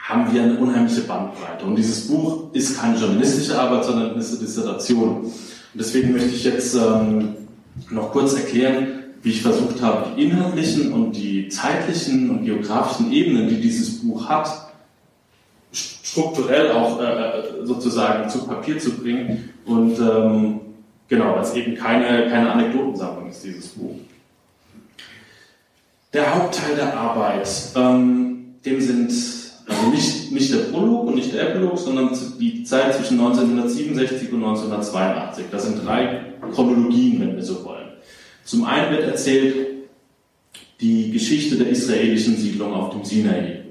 haben 0.07 0.31
wir 0.31 0.41
eine 0.41 0.57
unheimliche 0.57 1.01
Bandbreite. 1.01 1.65
Und 1.65 1.75
dieses 1.75 2.07
Buch 2.07 2.53
ist 2.53 2.79
keine 2.79 2.97
journalistische 2.97 3.59
Arbeit, 3.59 3.83
sondern 3.83 4.17
ist 4.17 4.31
eine 4.31 4.39
Dissertation. 4.39 5.25
Und 5.25 5.33
deswegen 5.73 6.13
möchte 6.13 6.29
ich 6.29 6.45
jetzt 6.45 6.75
ähm, 6.75 7.35
noch 7.89 8.13
kurz 8.13 8.33
erklären, 8.35 8.87
wie 9.21 9.31
ich 9.31 9.41
versucht 9.41 9.81
habe, 9.81 10.15
die 10.15 10.23
inhaltlichen 10.23 10.93
und 10.93 11.11
die 11.11 11.49
zeitlichen 11.49 12.29
und 12.29 12.45
geografischen 12.45 13.11
Ebenen, 13.11 13.49
die 13.49 13.59
dieses 13.59 13.99
Buch 14.01 14.29
hat, 14.29 14.49
strukturell 15.73 16.71
auch 16.71 17.01
äh, 17.01 17.65
sozusagen 17.65 18.29
zu 18.29 18.47
Papier 18.47 18.79
zu 18.79 18.91
bringen. 18.91 19.49
Und 19.65 19.99
ähm, 19.99 20.61
genau, 21.09 21.35
weil 21.35 21.41
es 21.41 21.53
eben 21.53 21.75
keine, 21.75 22.29
keine 22.29 22.53
Anekdotensammlung 22.53 23.29
ist, 23.29 23.43
dieses 23.43 23.67
Buch. 23.69 23.95
Der 26.13 26.33
Hauptteil 26.33 26.75
der 26.77 26.97
Arbeit, 26.97 27.49
ähm, 27.75 28.55
dem 28.63 28.79
sind 28.79 29.11
also 29.67 29.89
nicht, 29.89 30.31
nicht 30.31 30.53
der 30.53 30.71
Prolog 30.71 31.07
und 31.07 31.15
nicht 31.15 31.33
der 31.33 31.49
Epilog, 31.49 31.77
sondern 31.77 32.09
die 32.39 32.63
Zeit 32.63 32.95
zwischen 32.95 33.19
1967 33.19 34.31
und 34.31 34.43
1982. 34.43 35.45
Das 35.51 35.63
sind 35.63 35.85
drei 35.85 36.33
Chronologien, 36.53 37.19
wenn 37.19 37.35
wir 37.35 37.43
so 37.43 37.63
wollen. 37.65 37.87
Zum 38.45 38.63
einen 38.63 38.91
wird 38.91 39.03
erzählt 39.03 39.67
die 40.79 41.11
Geschichte 41.11 41.57
der 41.57 41.69
israelischen 41.69 42.37
Siedlung 42.37 42.73
auf 42.73 42.91
dem 42.91 43.03
Sinai. 43.03 43.63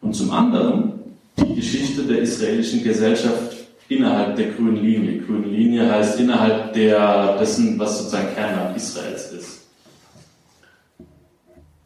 Und 0.00 0.14
zum 0.14 0.30
anderen 0.30 0.92
die 1.36 1.54
Geschichte 1.54 2.02
der 2.04 2.20
israelischen 2.20 2.82
Gesellschaft 2.82 3.56
innerhalb 3.88 4.36
der 4.36 4.52
grünen 4.52 4.76
Linie. 4.76 5.20
Grüne 5.22 5.48
Linie 5.48 5.90
heißt 5.90 6.18
innerhalb 6.20 6.72
der, 6.72 7.36
dessen, 7.38 7.78
was 7.78 7.98
sozusagen 7.98 8.34
Kernland 8.34 8.76
Israels 8.76 9.32
ist. 9.32 9.60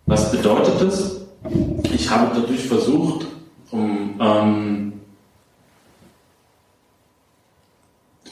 Was 0.06 0.30
bedeutet 0.30 0.80
das? 0.80 1.17
Ich 1.92 2.10
habe 2.10 2.40
dadurch 2.40 2.64
versucht, 2.64 3.26
um 3.70 4.14
ähm, 4.20 4.92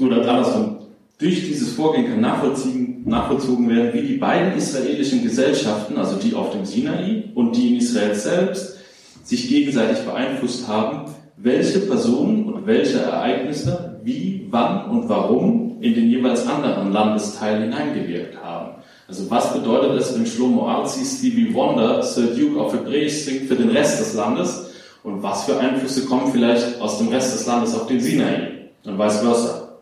oder 0.00 0.28
andersrum, 0.28 0.78
durch 1.18 1.46
dieses 1.46 1.72
Vorgehen 1.72 2.06
kann 2.06 2.20
nachvollzogen 2.20 3.68
werden, 3.68 3.94
wie 3.94 4.06
die 4.06 4.16
beiden 4.18 4.56
israelischen 4.56 5.22
Gesellschaften, 5.22 5.96
also 5.96 6.16
die 6.16 6.34
auf 6.34 6.50
dem 6.50 6.66
Sinai 6.66 7.24
und 7.34 7.56
die 7.56 7.70
in 7.70 7.76
Israel 7.78 8.14
selbst, 8.14 8.76
sich 9.24 9.48
gegenseitig 9.48 10.04
beeinflusst 10.04 10.68
haben, 10.68 11.10
welche 11.36 11.80
Personen 11.80 12.44
und 12.44 12.66
welche 12.66 12.98
Ereignisse 12.98 14.00
wie, 14.04 14.46
wann 14.50 14.90
und 14.90 15.08
warum 15.08 15.80
in 15.80 15.94
den 15.94 16.10
jeweils 16.10 16.46
anderen 16.46 16.92
Landesteil 16.92 17.62
hineingewirkt 17.62 18.42
haben. 18.42 18.82
Also 19.08 19.30
was 19.30 19.52
bedeutet 19.52 20.00
es, 20.00 20.14
wenn 20.14 20.26
Shlomo 20.26 20.68
Arzi 20.68 21.04
Stevie 21.04 21.54
Wonder 21.54 22.02
Sir 22.02 22.34
Duke 22.34 22.60
auf 22.60 22.72
Hebräisch 22.72 23.24
singt 23.24 23.48
für 23.48 23.54
den 23.54 23.70
Rest 23.70 24.00
des 24.00 24.14
Landes 24.14 24.70
und 25.04 25.22
was 25.22 25.44
für 25.44 25.58
Einflüsse 25.58 26.06
kommen 26.06 26.32
vielleicht 26.32 26.80
aus 26.80 26.98
dem 26.98 27.08
Rest 27.08 27.34
des 27.34 27.46
Landes 27.46 27.74
auf 27.74 27.86
den 27.86 28.00
Sinai 28.00 28.70
und 28.84 28.98
vice 28.98 29.20
versa. 29.20 29.78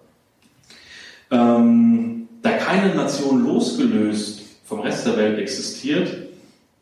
Ähm, 1.31 2.29
da 2.43 2.51
keine 2.53 2.95
Nation 2.95 3.43
losgelöst 3.45 4.43
vom 4.65 4.81
Rest 4.81 5.07
der 5.07 5.17
Welt 5.17 5.39
existiert, 5.39 6.09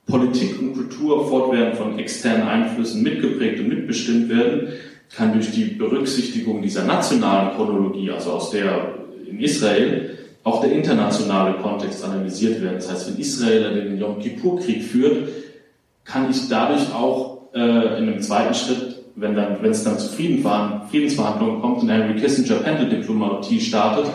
Politik 0.07 0.61
und 0.61 0.75
Kultur 0.75 1.29
fortwährend 1.29 1.77
von 1.77 1.99
externen 1.99 2.49
Einflüssen 2.49 3.05
mitgeprägt 3.05 3.61
und 3.61 3.69
mitbestimmt 3.69 4.29
werden, 4.29 4.73
kann 5.15 5.33
durch 5.33 5.53
die 5.53 5.67
Berücksichtigung 5.67 6.63
dieser 6.63 6.85
nationalen 6.85 7.55
Chronologie, 7.55 8.11
also 8.11 8.33
aus 8.33 8.51
der 8.51 8.95
in 9.29 9.39
Israel, 9.39 10.19
auch 10.45 10.61
der 10.61 10.73
internationale 10.73 11.55
Kontext 11.59 12.05
analysiert 12.05 12.61
werden. 12.61 12.77
Das 12.77 12.91
heißt, 12.91 13.09
wenn 13.09 13.21
Israel 13.21 13.75
den 13.75 13.99
Yom 13.99 14.19
Kippur-Krieg 14.19 14.83
führt, 14.83 15.29
kann 16.05 16.31
ich 16.31 16.49
dadurch 16.49 16.93
auch 16.93 17.53
äh, 17.55 17.59
in 17.99 18.09
einem 18.09 18.21
zweiten 18.21 18.55
Schritt, 18.55 18.97
wenn, 19.15 19.37
dann, 19.37 19.63
wenn 19.63 19.71
es 19.71 19.85
dann 19.85 19.99
zu 19.99 20.09
Friedensverhandlungen 20.09 21.61
kommt 21.61 21.83
und 21.83 21.89
Henry 21.89 22.19
Kissinger 22.21 22.61
Pendeldiplomatie 22.61 23.61
startet, 23.61 24.07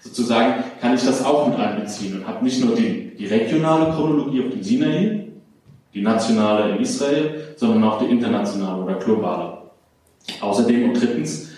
sozusagen, 0.00 0.64
kann 0.80 0.94
ich 0.94 1.04
das 1.04 1.24
auch 1.24 1.46
mit 1.46 1.58
einbeziehen 1.58 2.18
und 2.18 2.26
habe 2.26 2.44
nicht 2.44 2.64
nur 2.64 2.74
die, 2.74 3.14
die 3.16 3.26
regionale 3.26 3.92
Chronologie 3.92 4.44
auf 4.44 4.50
dem 4.50 4.62
Sinai, 4.62 5.26
die 5.94 6.02
nationale 6.02 6.74
in 6.74 6.82
Israel, 6.82 7.54
sondern 7.56 7.84
auch 7.84 7.98
die 7.98 8.06
internationale 8.06 8.82
oder 8.82 8.94
globale. 8.94 9.58
Außerdem 10.40 10.90
und 10.90 11.00
drittens 11.00 11.50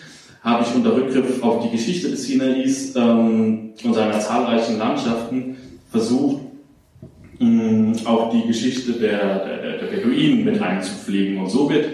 habe 0.43 0.65
ich 0.65 0.75
unter 0.75 0.95
Rückgriff 0.95 1.43
auf 1.43 1.65
die 1.65 1.71
Geschichte 1.71 2.11
des 2.11 2.25
Sinais 2.25 2.95
ähm, 2.97 3.71
und 3.83 3.95
seiner 3.95 4.21
zahlreichen 4.21 4.79
Landschaften 4.79 5.57
versucht, 5.91 6.43
mh, 7.39 8.05
auch 8.05 8.31
die 8.31 8.47
Geschichte 8.47 8.93
der, 8.93 9.45
der, 9.45 9.79
der 9.79 9.87
Beduinen 9.87 10.45
mit 10.45 10.61
einzupflegen. 10.61 11.39
Und 11.39 11.51
so 11.51 11.69
wird 11.69 11.87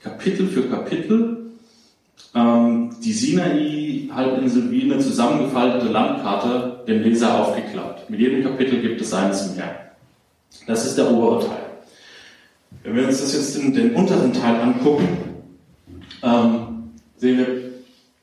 Kapitel 0.00 0.46
für 0.48 0.62
Kapitel 0.62 1.52
ähm, 2.34 2.90
die 3.02 3.12
Sinai-Halbinsel 3.12 4.70
wie 4.70 4.84
eine 4.84 4.98
zusammengefaltete 4.98 5.92
Landkarte 5.92 6.84
dem 6.86 7.02
Leser 7.02 7.40
aufgeklappt. 7.40 8.10
Mit 8.10 8.20
jedem 8.20 8.42
Kapitel 8.42 8.80
gibt 8.80 9.00
es 9.00 9.12
eines 9.12 9.54
mehr. 9.54 9.92
Das 10.66 10.86
ist 10.86 10.98
der 10.98 11.10
obere 11.10 11.40
Teil. 11.40 11.58
Wenn 12.82 12.96
wir 12.96 13.06
uns 13.06 13.20
das 13.20 13.34
jetzt 13.34 13.56
in 13.56 13.74
den 13.74 13.94
unteren 13.94 14.32
Teil 14.32 14.60
angucken, 14.60 15.08
ähm, 16.22 16.90
sehen 17.16 17.38
wir 17.38 17.71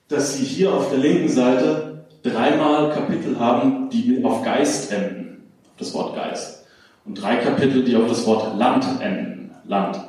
dass 0.10 0.36
Sie 0.36 0.44
hier 0.44 0.74
auf 0.74 0.90
der 0.90 1.00
linken 1.00 1.30
Seite 1.30 2.06
dreimal 2.24 2.92
Kapitel 2.92 3.40
haben, 3.40 3.90
die 3.90 4.22
auf 4.24 4.44
Geist 4.44 4.92
enden, 4.92 5.44
das 5.78 5.94
Wort 5.94 6.16
Geist. 6.16 6.66
Und 7.06 7.22
drei 7.22 7.38
Kapitel, 7.38 7.84
die 7.84 7.96
auf 7.96 8.08
das 8.08 8.26
Wort 8.26 8.58
Land 8.58 8.86
enden, 9.02 9.52
Land. 9.66 10.00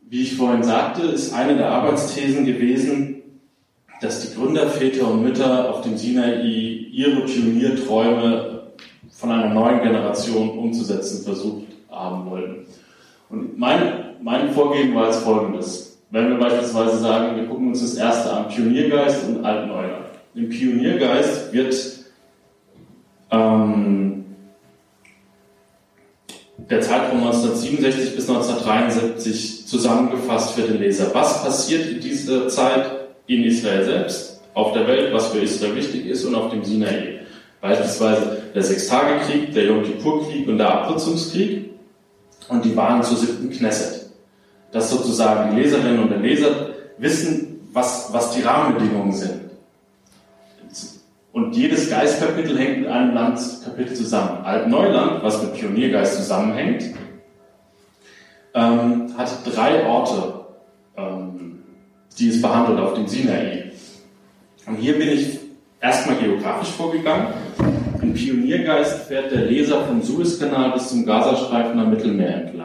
Wie 0.00 0.22
ich 0.22 0.36
vorhin 0.36 0.62
sagte, 0.62 1.02
ist 1.02 1.34
eine 1.34 1.56
der 1.56 1.70
Arbeitsthesen 1.70 2.46
gewesen, 2.46 3.22
dass 4.00 4.20
die 4.20 4.34
Gründerväter 4.34 5.08
und 5.10 5.22
Mütter 5.22 5.70
auf 5.70 5.82
dem 5.82 5.96
Sinai 5.96 6.40
ihre 6.42 7.22
Pionierträume 7.26 8.68
von 9.10 9.30
einer 9.30 9.52
neuen 9.52 9.82
Generation 9.82 10.50
umzusetzen 10.50 11.24
versucht 11.24 11.66
haben 11.90 12.30
wollten. 12.30 12.66
Und 13.28 13.58
mein, 13.58 14.16
mein 14.22 14.50
Vorgehen 14.52 14.94
war 14.94 15.06
als 15.06 15.18
folgendes. 15.18 15.87
Wenn 16.10 16.30
wir 16.30 16.38
beispielsweise 16.38 16.98
sagen, 16.98 17.36
wir 17.36 17.46
gucken 17.46 17.68
uns 17.68 17.82
das 17.82 17.94
erste 17.94 18.32
an, 18.32 18.48
Pioniergeist 18.48 19.28
und 19.28 19.44
Altneuland. 19.44 20.06
Im 20.34 20.48
Pioniergeist 20.48 21.52
wird 21.52 21.76
ähm, 23.30 24.24
der 26.56 26.80
Zeitraum 26.80 27.24
1967 27.24 28.16
bis 28.16 28.28
1973 28.28 29.66
zusammengefasst 29.66 30.54
für 30.54 30.62
den 30.62 30.78
Leser. 30.78 31.10
Was 31.12 31.44
passiert 31.44 31.86
in 31.90 32.00
dieser 32.00 32.48
Zeit 32.48 32.86
in 33.26 33.44
Israel 33.44 33.84
selbst, 33.84 34.40
auf 34.54 34.72
der 34.72 34.86
Welt, 34.86 35.12
was 35.12 35.28
für 35.28 35.40
Israel 35.40 35.76
wichtig 35.76 36.06
ist 36.06 36.24
und 36.24 36.34
auf 36.34 36.50
dem 36.50 36.64
Sinai? 36.64 37.20
Beispielsweise 37.60 38.42
der 38.54 38.62
Sechstagekrieg, 38.62 39.52
der 39.52 39.66
Yom 39.66 39.82
Kippur-Krieg 39.82 40.48
und 40.48 40.58
der 40.58 40.72
Abnutzungskrieg 40.72 41.70
und 42.48 42.64
die 42.64 42.74
Wahlen 42.74 43.02
zur 43.02 43.16
siebten 43.18 43.50
Knesset 43.50 44.07
dass 44.72 44.90
sozusagen 44.90 45.54
die 45.54 45.62
Leserinnen 45.62 46.02
und 46.02 46.10
der 46.10 46.18
Leser 46.18 46.70
wissen, 46.98 47.68
was, 47.72 48.12
was 48.12 48.32
die 48.32 48.42
Rahmenbedingungen 48.42 49.12
sind. 49.12 49.48
Und 51.32 51.54
jedes 51.54 51.88
Geistkapitel 51.88 52.58
hängt 52.58 52.80
mit 52.80 52.88
einem 52.88 53.14
Landskapitel 53.14 53.94
zusammen. 53.94 54.44
Alt-Neuland, 54.44 55.22
was 55.22 55.42
mit 55.42 55.54
Pioniergeist 55.54 56.16
zusammenhängt, 56.16 56.84
ähm, 58.54 59.14
hat 59.16 59.30
drei 59.44 59.86
Orte, 59.86 60.46
ähm, 60.96 61.62
die 62.18 62.30
es 62.30 62.42
behandelt 62.42 62.80
auf 62.80 62.94
dem 62.94 63.06
Sinai. 63.06 63.70
Und 64.66 64.76
hier 64.76 64.98
bin 64.98 65.08
ich 65.10 65.38
erstmal 65.80 66.16
geografisch 66.16 66.70
vorgegangen. 66.70 67.28
Im 68.02 68.14
Pioniergeist 68.14 69.06
fährt 69.06 69.30
der 69.30 69.44
Leser 69.44 69.84
vom 69.84 70.02
Suezkanal 70.02 70.72
bis 70.72 70.88
zum 70.88 71.06
Gazastreifen 71.06 71.78
am 71.78 71.90
Mittelmeer 71.90 72.46
entlang. 72.46 72.57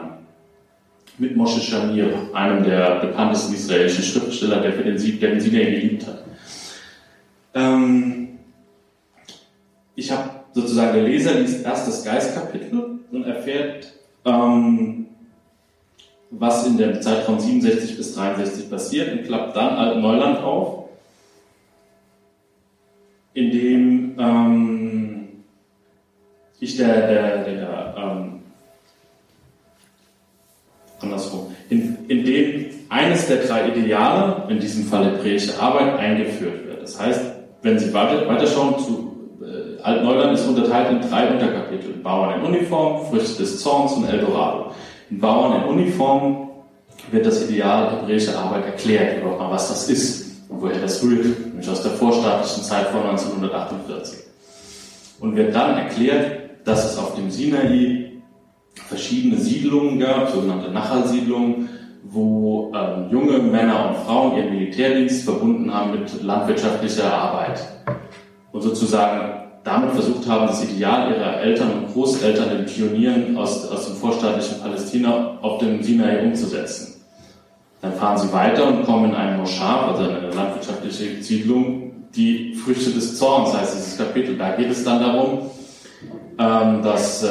Mit 1.16 1.36
Moshe 1.36 1.60
Shamir, 1.60 2.12
einem 2.32 2.64
der 2.64 2.96
bekanntesten 2.96 3.54
israelischen 3.54 4.02
Schriftsteller, 4.02 4.60
der 4.60 4.72
für 4.72 4.82
den 4.82 4.98
Sieg, 4.98 5.20
der 5.20 5.30
den 5.30 5.40
Sinai 5.40 5.64
geliebt 5.66 6.06
hat. 6.06 6.24
Ähm, 7.54 8.38
ich 9.94 10.10
habe 10.10 10.30
sozusagen, 10.52 10.94
der 10.94 11.04
Leser 11.04 11.34
liest 11.34 11.64
erst 11.64 11.86
das 11.86 12.04
Geistkapitel 12.04 12.98
und 13.12 13.24
erfährt, 13.24 13.92
ähm, 14.24 15.06
was 16.30 16.66
in 16.66 16.78
der 16.78 17.00
Zeitraum 17.00 17.38
67 17.38 17.96
bis 17.96 18.14
63 18.14 18.68
passiert 18.68 19.12
und 19.12 19.24
klappt 19.24 19.56
dann 19.56 19.76
Alt-Neuland 19.76 20.38
auf, 20.38 20.88
in 23.34 23.50
dem 23.52 24.14
ähm, 24.18 25.28
ich 26.60 26.76
der, 26.76 27.06
der 27.08 27.43
eines 32.94 33.26
der 33.26 33.38
drei 33.38 33.68
Ideale, 33.68 34.44
in 34.48 34.60
diesem 34.60 34.84
Fall 34.84 35.04
hebräische 35.06 35.60
Arbeit, 35.60 35.98
eingeführt 35.98 36.64
wird. 36.66 36.82
Das 36.82 37.00
heißt, 37.00 37.20
wenn 37.62 37.76
Sie 37.78 37.92
weiter, 37.92 38.28
weiterschauen 38.28 38.78
zu 38.78 39.10
Altneuland 39.82 40.32
ist 40.32 40.46
unterteilt 40.46 40.90
in 40.92 41.10
drei 41.10 41.28
Unterkapitel. 41.28 41.92
Bauern 42.02 42.40
in 42.40 42.46
Uniform, 42.46 43.04
Früchte 43.06 43.42
des 43.42 43.60
Zorns 43.60 43.92
und 43.92 44.08
Eldorado. 44.08 44.70
In 45.10 45.20
Bauern 45.20 45.60
in 45.60 45.68
Uniform 45.68 46.48
wird 47.10 47.26
das 47.26 47.46
Ideal 47.50 47.90
hebräischer 47.90 48.38
Arbeit 48.38 48.64
erklärt, 48.64 49.18
überhaupt 49.18 49.40
mal 49.40 49.50
was 49.50 49.68
das 49.68 49.90
ist 49.90 50.48
und 50.48 50.62
woher 50.62 50.80
das 50.80 51.02
rührt, 51.02 51.48
nämlich 51.48 51.68
aus 51.68 51.82
der 51.82 51.92
vorstaatlichen 51.92 52.62
Zeit 52.62 52.86
vor 52.86 53.02
1948. 53.02 54.20
Und 55.20 55.36
wird 55.36 55.54
dann 55.54 55.76
erklärt, 55.76 56.40
dass 56.64 56.92
es 56.92 56.98
auf 56.98 57.16
dem 57.16 57.30
Sinai 57.30 58.12
verschiedene 58.88 59.36
Siedlungen 59.36 59.98
gab, 60.00 60.30
sogenannte 60.30 60.70
Nachal-Siedlungen, 60.70 61.68
wo 62.14 62.72
ähm, 62.74 63.08
junge 63.10 63.38
Männer 63.38 63.90
und 63.90 63.96
Frauen 64.06 64.36
ihren 64.36 64.50
Militärdienst 64.50 65.24
verbunden 65.24 65.72
haben 65.72 65.92
mit 65.92 66.22
landwirtschaftlicher 66.22 67.12
Arbeit 67.12 67.60
und 68.52 68.62
sozusagen 68.62 69.42
damit 69.64 69.92
versucht 69.92 70.28
haben, 70.28 70.46
das 70.46 70.62
Ideal 70.62 71.12
ihrer 71.12 71.40
Eltern 71.40 71.70
und 71.72 71.92
Großeltern, 71.92 72.50
den 72.50 72.66
Pionieren 72.66 73.36
aus, 73.36 73.68
aus 73.68 73.86
dem 73.86 73.96
vorstaatlichen 73.96 74.60
Palästina, 74.60 75.38
auf 75.40 75.58
dem 75.58 75.82
Sinai 75.82 76.22
umzusetzen. 76.22 77.02
Dann 77.80 77.94
fahren 77.94 78.18
sie 78.18 78.32
weiter 78.32 78.68
und 78.68 78.84
kommen 78.84 79.10
in 79.10 79.16
einen 79.16 79.38
Moschab, 79.38 79.88
also 79.88 80.08
eine 80.08 80.30
landwirtschaftliche 80.30 81.22
Siedlung, 81.22 81.84
die 82.14 82.54
Früchte 82.54 82.90
des 82.90 83.18
Zorns 83.18 83.54
heißt 83.54 83.74
dieses 83.74 83.98
Kapitel. 83.98 84.36
Da 84.36 84.54
geht 84.54 84.70
es 84.70 84.84
dann 84.84 85.00
darum, 85.00 85.50
ähm, 86.38 86.82
dass 86.82 87.24
äh, 87.24 87.28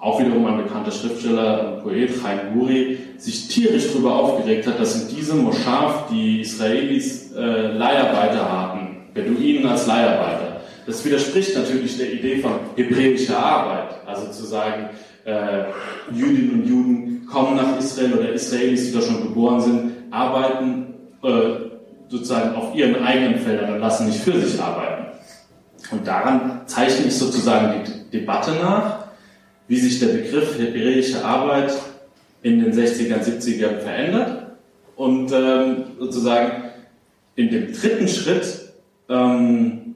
auch 0.00 0.20
wiederum 0.20 0.46
ein 0.46 0.58
bekannter 0.58 0.92
Schriftsteller 0.92 1.74
und 1.74 1.82
Poet, 1.82 2.10
Chaim 2.22 2.54
Guri, 2.54 2.98
sich 3.16 3.48
tierisch 3.48 3.88
darüber 3.92 4.14
aufgeregt 4.14 4.66
hat, 4.66 4.78
dass 4.78 5.02
in 5.02 5.16
diesem 5.16 5.42
Moschaf 5.42 6.08
die 6.10 6.40
Israelis 6.40 7.32
äh, 7.32 7.72
Leiharbeiter 7.72 8.50
hatten, 8.50 8.96
Beduinen 9.12 9.66
als 9.66 9.86
Leiharbeiter. 9.86 10.60
Das 10.86 11.04
widerspricht 11.04 11.56
natürlich 11.56 11.98
der 11.98 12.12
Idee 12.12 12.38
von 12.38 12.52
hebräischer 12.76 13.38
Arbeit. 13.38 13.96
Also 14.06 14.30
zu 14.30 14.46
sagen, 14.46 14.90
äh, 15.24 15.64
Jüdinnen 16.12 16.60
und 16.60 16.66
Juden 16.66 17.26
kommen 17.30 17.56
nach 17.56 17.78
Israel 17.78 18.14
oder 18.14 18.32
Israelis, 18.32 18.86
die 18.86 18.92
da 18.94 19.02
schon 19.02 19.22
geboren 19.22 19.60
sind, 19.60 19.92
arbeiten 20.10 20.94
äh, 21.22 21.68
sozusagen 22.08 22.54
auf 22.54 22.74
ihren 22.74 23.04
eigenen 23.04 23.38
Feldern 23.38 23.74
und 23.74 23.80
lassen 23.80 24.06
nicht 24.06 24.20
für 24.20 24.40
sich 24.40 24.60
arbeiten. 24.60 25.08
Und 25.90 26.06
daran 26.06 26.62
zeichne 26.66 27.06
ich 27.06 27.16
sozusagen 27.16 27.84
die 27.84 28.18
Debatte 28.18 28.52
nach, 28.52 28.97
wie 29.68 29.76
sich 29.78 30.00
der 30.00 30.08
Begriff 30.08 30.58
hebräische 30.58 31.24
Arbeit 31.24 31.72
in 32.42 32.60
den 32.60 32.72
60er, 32.72 33.22
70er 33.22 33.78
verändert. 33.78 34.46
Und 34.96 35.30
ähm, 35.32 35.84
sozusagen 35.98 36.64
in 37.36 37.50
dem 37.50 37.72
dritten 37.72 38.08
Schritt 38.08 38.72
ähm, 39.08 39.94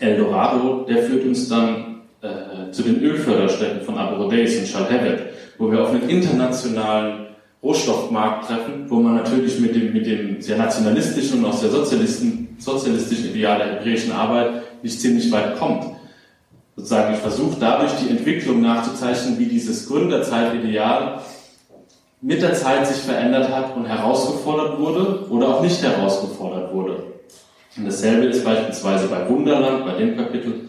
Eldorado, 0.00 0.84
der 0.88 1.04
führt 1.04 1.24
uns 1.24 1.48
dann 1.48 2.02
äh, 2.20 2.70
zu 2.72 2.82
den 2.82 3.00
Ölförderstätten 3.00 3.82
von 3.82 3.96
Abu 3.96 4.22
Rodais 4.22 4.58
und 4.58 4.66
Shalhevet, 4.66 5.20
wo 5.58 5.70
wir 5.70 5.82
auf 5.82 5.90
einen 5.90 6.08
internationalen 6.08 7.26
Rohstoffmarkt 7.62 8.48
treffen, 8.48 8.84
wo 8.88 8.96
man 8.96 9.14
natürlich 9.14 9.58
mit 9.60 9.74
dem, 9.74 9.92
mit 9.92 10.06
dem 10.06 10.42
sehr 10.42 10.58
nationalistischen 10.58 11.38
und 11.38 11.46
auch 11.46 11.56
sehr 11.56 11.70
sozialistischen 11.70 13.30
Ideal 13.30 13.58
der 13.58 13.78
hebräischen 13.78 14.12
Arbeit 14.12 14.62
nicht 14.82 15.00
ziemlich 15.00 15.32
weit 15.32 15.58
kommt. 15.58 15.84
Sozusagen, 16.76 17.14
ich 17.14 17.20
versuche 17.20 17.56
dadurch 17.60 17.92
die 18.02 18.10
Entwicklung 18.10 18.60
nachzuzeichnen, 18.60 19.38
wie 19.38 19.46
dieses 19.46 19.86
Gründerzeitideal 19.86 21.20
mit 22.20 22.42
der 22.42 22.54
Zeit 22.54 22.86
sich 22.86 23.02
verändert 23.02 23.50
hat 23.50 23.76
und 23.76 23.84
herausgefordert 23.84 24.78
wurde 24.78 25.26
oder 25.30 25.48
auch 25.48 25.62
nicht 25.62 25.82
herausgefordert 25.82 26.72
wurde. 26.72 27.04
Und 27.76 27.86
dasselbe 27.86 28.26
ist 28.26 28.44
beispielsweise 28.44 29.08
bei 29.08 29.28
Wunderland, 29.28 29.84
bei 29.84 29.92
dem 29.92 30.16
Kapitel, 30.16 30.68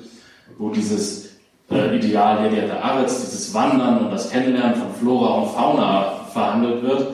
wo 0.57 0.69
dieses 0.69 1.29
äh, 1.71 1.95
Ideal 1.95 2.49
hier 2.49 2.61
der 2.61 2.83
Aretz, 2.83 3.21
dieses 3.21 3.53
Wandern 3.53 4.05
und 4.05 4.11
das 4.11 4.29
Kennenlernen 4.29 4.75
von 4.75 4.93
Flora 4.99 5.41
und 5.41 5.51
Fauna 5.51 6.25
verhandelt 6.33 6.83
wird. 6.83 7.13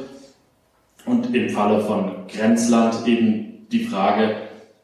Und 1.06 1.36
im 1.36 1.50
Falle 1.50 1.82
von 1.82 2.28
Grenzland 2.28 3.08
eben 3.08 3.68
die 3.72 3.86
Frage, 3.86 4.36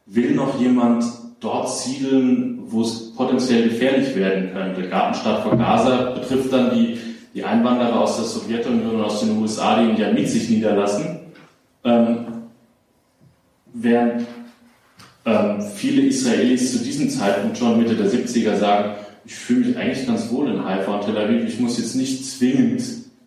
will 0.05 0.31
noch 0.35 0.59
jemand 0.59 1.03
dort 1.39 1.69
siedeln, 1.69 2.56
wo 2.69 2.81
es 2.81 3.13
potenziell 3.15 3.69
gefährlich 3.69 4.15
werden 4.15 4.51
könnte? 4.53 4.89
Gartenstadt 4.89 5.43
von 5.43 5.57
Gaza 5.57 6.11
betrifft 6.11 6.51
dann 6.51 6.73
die, 6.75 6.97
die 7.33 7.43
Einwanderer 7.43 8.01
aus 8.01 8.17
der 8.17 8.25
Sowjetunion 8.25 8.95
und 8.95 9.01
aus 9.01 9.21
den 9.21 9.37
USA, 9.37 9.81
die 9.81 9.89
in 9.89 9.97
Yamit 9.97 10.29
sich 10.29 10.49
niederlassen. 10.49 11.19
Ähm, 11.83 12.25
während 13.73 14.25
ähm, 15.25 15.61
viele 15.75 16.03
Israelis 16.03 16.73
zu 16.73 16.83
diesem 16.83 17.09
Zeitpunkt 17.09 17.57
schon 17.57 17.77
Mitte 17.77 17.95
der 17.95 18.07
70er 18.07 18.55
sagen, 18.57 18.95
ich 19.25 19.35
fühle 19.35 19.67
mich 19.67 19.77
eigentlich 19.77 20.07
ganz 20.07 20.31
wohl 20.31 20.49
in 20.49 20.63
Haifa 20.63 20.95
und 20.95 21.05
Tel 21.05 21.17
Aviv, 21.17 21.45
ich 21.45 21.59
muss 21.59 21.77
jetzt 21.77 21.95
nicht 21.95 22.25
zwingend 22.25 22.81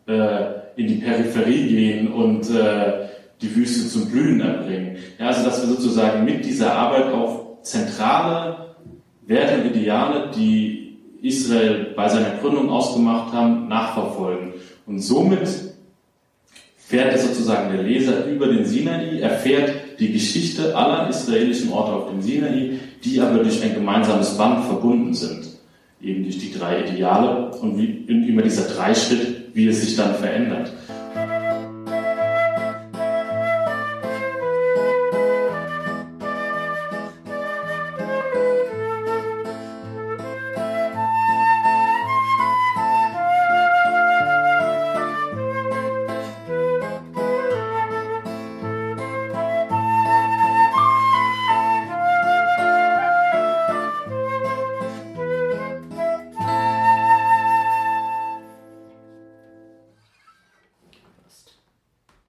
äh, 0.06 0.44
in 0.76 0.86
die 0.86 0.94
Peripherie 0.96 1.68
gehen 1.68 2.12
und 2.12 2.48
äh, 2.50 3.08
die 3.40 3.54
Wüste 3.54 3.88
zum 3.88 4.10
Blühen 4.10 4.40
erbringen. 4.40 4.96
Ja, 5.18 5.28
also 5.28 5.44
dass 5.44 5.60
wir 5.60 5.74
sozusagen 5.74 6.24
mit 6.24 6.44
dieser 6.44 6.74
Arbeit 6.74 7.12
auch 7.12 7.62
zentrale 7.62 8.70
Werte 9.30 9.62
und 9.62 9.76
Ideale, 9.76 10.28
die 10.36 10.98
Israel 11.22 11.92
bei 11.94 12.08
seiner 12.08 12.36
Gründung 12.40 12.68
ausgemacht 12.68 13.32
haben, 13.32 13.68
nachverfolgen. 13.68 14.54
Und 14.86 14.98
somit 14.98 15.48
fährt 16.76 17.16
sozusagen 17.16 17.72
der 17.72 17.84
Leser 17.84 18.26
über 18.26 18.48
den 18.48 18.64
Sinai, 18.64 19.20
erfährt 19.20 20.00
die 20.00 20.12
Geschichte 20.12 20.76
aller 20.76 21.08
israelischen 21.08 21.70
Orte 21.70 21.92
auf 21.92 22.10
dem 22.10 22.20
Sinai, 22.20 22.80
die 23.04 23.20
aber 23.20 23.44
durch 23.44 23.62
ein 23.62 23.74
gemeinsames 23.74 24.36
Band 24.36 24.64
verbunden 24.64 25.14
sind. 25.14 25.46
Eben 26.02 26.24
durch 26.24 26.38
die 26.38 26.52
drei 26.52 26.82
Ideale 26.84 27.52
und 27.52 27.78
wie, 27.78 28.04
immer 28.08 28.42
dieser 28.42 28.66
Dreischritt, 28.66 29.54
wie 29.54 29.68
es 29.68 29.82
sich 29.82 29.94
dann 29.96 30.16
verändert. 30.16 30.72